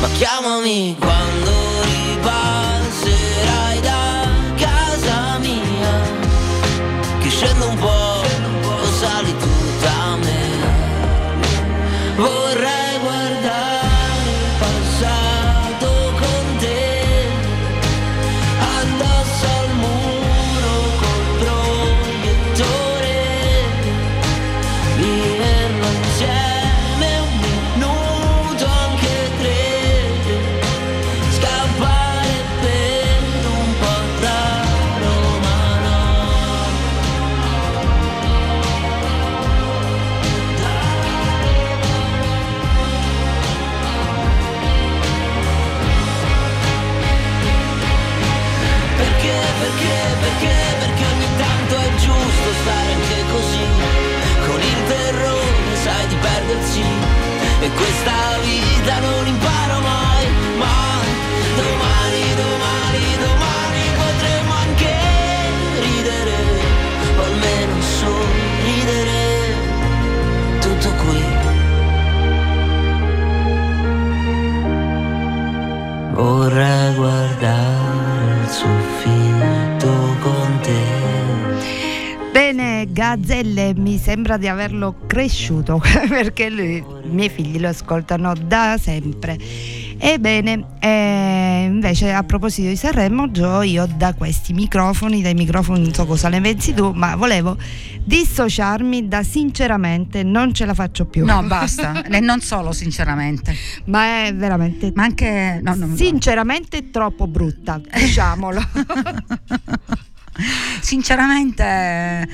Ma 0.00 0.08
chiamami 0.18 0.96
quando 0.98 1.57
Bene, 82.48 82.90
Gazzelle, 82.90 83.74
mi 83.76 83.98
sembra 83.98 84.38
di 84.38 84.48
averlo 84.48 85.00
cresciuto 85.06 85.78
perché 86.08 86.48
lui- 86.48 86.78
i 86.78 87.08
miei 87.10 87.28
figli 87.28 87.60
lo 87.60 87.68
ascoltano 87.68 88.32
da 88.32 88.78
sempre. 88.80 89.36
Ebbene, 89.98 90.64
eh, 90.78 91.64
invece 91.68 92.10
a 92.10 92.22
proposito 92.22 92.68
di 92.68 92.76
Sanremo, 92.76 93.30
Gio, 93.30 93.60
io 93.60 93.86
da 93.98 94.14
questi 94.14 94.54
microfoni, 94.54 95.20
dai 95.20 95.34
microfoni 95.34 95.82
non 95.82 95.92
so 95.92 96.06
cosa 96.06 96.30
ne 96.30 96.40
pensi 96.40 96.72
tu, 96.72 96.92
ma 96.92 97.16
volevo 97.16 97.58
dissociarmi 98.02 99.08
da 99.08 99.22
sinceramente 99.22 100.22
non 100.22 100.54
ce 100.54 100.64
la 100.64 100.72
faccio 100.72 101.04
più. 101.04 101.26
No, 101.26 101.42
basta. 101.42 102.02
E 102.02 102.20
non 102.20 102.40
solo, 102.40 102.72
sinceramente. 102.72 103.54
Ma 103.84 104.24
è 104.24 104.34
veramente 104.34 104.90
Ma 104.94 105.02
anche. 105.02 105.60
No, 105.62 105.74
no, 105.74 105.84
no. 105.84 105.96
sinceramente 105.96 106.88
troppo 106.88 107.26
brutta, 107.26 107.78
diciamolo. 107.92 108.62
Sinceramente. 110.80 112.28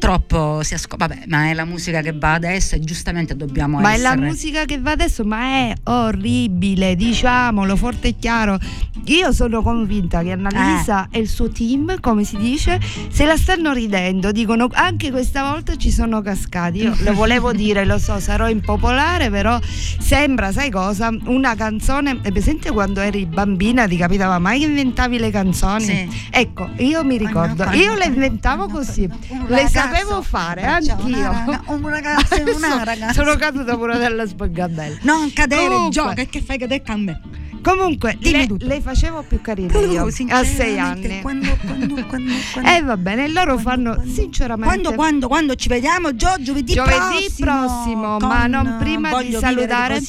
Troppo 0.00 0.62
si 0.62 0.72
ascolta. 0.72 1.06
Vabbè, 1.06 1.24
ma 1.26 1.50
è 1.50 1.54
la 1.54 1.66
musica 1.66 2.00
che 2.00 2.12
va 2.12 2.32
adesso 2.32 2.74
e 2.74 2.80
giustamente 2.80 3.36
dobbiamo 3.36 3.78
Ma 3.80 3.90
è 3.90 3.94
essere. 3.96 4.16
la 4.16 4.22
musica 4.22 4.64
che 4.64 4.78
va 4.80 4.92
adesso, 4.92 5.24
ma 5.24 5.40
è 5.42 5.74
orribile, 5.84 6.96
diciamolo 6.96 7.76
forte 7.76 8.08
e 8.08 8.14
chiaro. 8.18 8.58
Io 9.06 9.30
sono 9.32 9.60
convinta 9.62 10.22
che 10.22 10.32
Annalisa 10.32 11.06
Eh. 11.10 11.18
e 11.18 11.20
il 11.20 11.28
suo 11.28 11.50
team, 11.50 12.00
come 12.00 12.24
si 12.24 12.38
dice, 12.38 12.80
se 13.10 13.26
la 13.26 13.36
stanno 13.36 13.72
ridendo. 13.72 14.32
Dicono 14.32 14.68
anche 14.72 15.10
questa 15.10 15.50
volta 15.50 15.76
ci 15.76 15.90
sono 15.90 16.22
cascati. 16.22 16.78
Io 16.78 16.96
lo 17.00 17.12
volevo 17.12 17.52
dire, 17.54 17.84
lo 17.84 17.98
so, 17.98 18.18
sarò 18.20 18.48
impopolare, 18.48 19.28
però 19.28 19.58
sembra, 19.62 20.50
sai 20.50 20.70
cosa? 20.70 21.10
Una 21.26 21.54
canzone. 21.54 22.20
È 22.22 22.30
presente 22.32 22.70
quando 22.70 23.00
eri 23.00 23.26
bambina, 23.26 23.86
ti 23.86 23.98
capitava 23.98 24.38
mai 24.38 24.60
che 24.60 24.66
inventavi 24.66 25.18
le 25.18 25.30
canzoni? 25.30 25.84
Sì. 25.84 26.08
Ecco, 26.30 26.70
io 26.78 27.04
mi 27.04 27.18
ricordo, 27.18 27.64
io 27.72 27.94
le 27.96 28.06
inventavo 28.06 28.66
così, 28.68 29.06
le 29.48 29.62
ragazzo 29.62 29.88
sapevo 29.90 30.22
fare 30.22 30.64
anch'io. 30.64 30.96
una 31.04 31.44
raga- 31.44 31.62
un 31.66 31.88
ragazzo 31.88 32.34
e 32.34 32.42
una 32.50 32.84
ragazza. 32.84 33.12
Sono 33.12 33.36
caduta 33.36 33.76
pure 33.76 33.98
dalla 33.98 34.26
spagandella. 34.26 34.98
Non 35.02 35.32
cadere, 35.32 35.66
Comunque- 35.66 35.90
Gio, 35.90 36.08
che, 36.14 36.26
che 36.28 36.42
fai 36.42 36.58
cadere 36.58 36.82
a 36.86 36.96
me? 36.96 37.20
Comunque, 37.62 38.16
le, 38.20 38.46
le 38.58 38.80
facevo 38.80 39.22
più 39.22 39.40
carine 39.40 39.78
io 39.78 40.06
a 40.28 40.44
sei 40.44 40.78
anni. 40.78 41.20
Quando, 41.20 41.56
quando, 41.64 41.94
quando, 42.06 42.30
quando, 42.52 42.68
E 42.76 42.82
va 42.82 42.96
bene, 42.96 43.28
loro 43.28 43.58
fanno 43.58 44.02
sinceramente. 44.06 44.68
quando, 44.68 44.94
quando, 44.94 45.28
quando 45.28 45.54
ci 45.54 45.68
vediamo, 45.68 46.14
Gio, 46.14 46.34
giovedì, 46.40 46.72
Giovedì 46.72 47.30
prossimo, 47.36 48.16
prossimo, 48.16 48.16
ma 48.18 48.46
non 48.46 48.76
prima 48.78 49.22
di 49.22 49.32
salutare, 49.32 50.00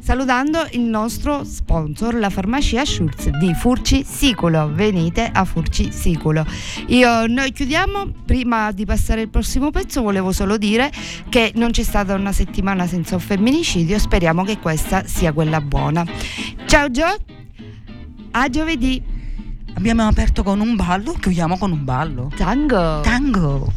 salutando 0.00 0.66
il 0.72 0.80
nostro 0.80 1.44
sponsor, 1.44 2.14
la 2.14 2.30
farmacia 2.30 2.84
Schulz 2.84 3.28
di 3.30 3.54
Furci 3.54 4.04
Siculo. 4.04 4.70
Venite 4.72 5.30
a 5.32 5.44
Furci 5.44 5.92
Siculo. 5.92 6.44
Io, 6.88 7.26
noi 7.26 7.52
chiudiamo, 7.52 8.12
prima 8.24 8.72
di 8.72 8.84
passare 8.84 9.22
il 9.22 9.28
prossimo 9.28 9.70
pezzo 9.70 10.02
volevo 10.02 10.32
solo 10.32 10.56
dire 10.56 10.90
che 11.28 11.52
non 11.54 11.70
c'è 11.70 11.82
stata 11.82 12.14
una 12.14 12.32
settimana 12.32 12.86
senza 12.86 13.14
un 13.14 13.20
femminicidio, 13.20 13.98
speriamo 13.98 14.44
che 14.44 14.58
questa 14.58 15.04
sia 15.06 15.32
quella 15.32 15.60
buona. 15.60 16.04
Ciao 16.66 16.88
Gio, 16.96 17.04
a 18.30 18.48
giovedì. 18.48 19.02
Abbiamo 19.74 20.08
aperto 20.08 20.42
con 20.42 20.60
un 20.60 20.76
ballo, 20.76 21.12
chiudiamo 21.12 21.58
con 21.58 21.70
un 21.70 21.84
ballo. 21.84 22.30
Tango. 22.34 23.02
Tango. 23.02 23.70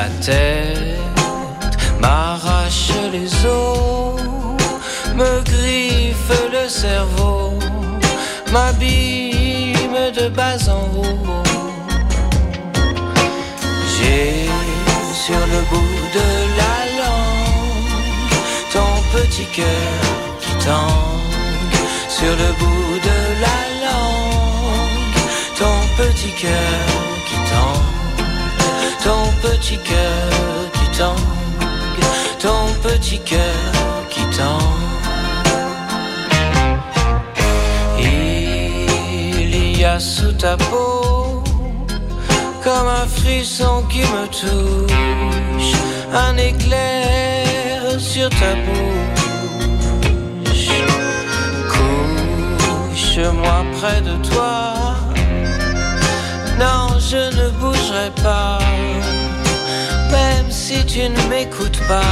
La 0.00 0.08
tête 0.24 1.76
m'arrache 2.00 2.90
les 3.12 3.30
os, 3.44 4.18
me 5.14 5.42
griffe 5.42 6.36
le 6.54 6.70
cerveau, 6.70 7.52
m'abîme 8.50 10.00
de 10.18 10.28
bas 10.30 10.56
en 10.70 10.84
haut. 10.96 11.42
J'ai 13.92 14.48
sur 15.24 15.42
le 15.54 15.60
bout 15.70 15.98
de 16.18 16.28
la 16.60 16.76
langue 17.00 18.38
ton 18.72 18.92
petit 19.14 19.48
cœur 19.58 19.92
qui 20.40 20.52
tangue. 20.64 21.78
Sur 22.08 22.34
le 22.42 22.50
bout 22.60 22.94
de 23.10 23.18
la 23.44 23.60
langue 23.84 25.18
ton 25.58 25.76
petit 25.98 26.32
cœur. 26.40 27.19
Ton 29.04 29.22
petit 29.42 29.78
cœur 29.78 30.70
qui 30.72 30.98
tangue. 30.98 31.16
Ton 32.38 32.62
petit 32.82 33.18
cœur 33.20 34.08
qui 34.10 34.22
tangue. 34.36 34.80
Il 37.98 39.78
y 39.78 39.84
a 39.84 39.98
sous 39.98 40.32
ta 40.32 40.56
peau 40.56 41.10
comme 42.62 42.88
un 42.88 43.06
frisson 43.06 43.82
qui 43.88 44.00
me 44.00 44.26
touche, 44.26 45.72
un 46.12 46.36
éclair 46.36 47.98
sur 47.98 48.28
ta 48.28 48.54
bouche. 48.64 49.30
Couche-moi 51.72 53.64
près 53.80 54.00
de 54.02 54.14
toi, 54.28 54.74
non, 56.58 56.98
je 56.98 57.22
ne 57.38 57.48
bougerai 57.60 58.10
pas, 58.22 58.58
si 60.70 60.84
tu 60.86 61.00
ne 61.08 61.28
m'écoutes 61.28 61.80
pas. 61.88 62.10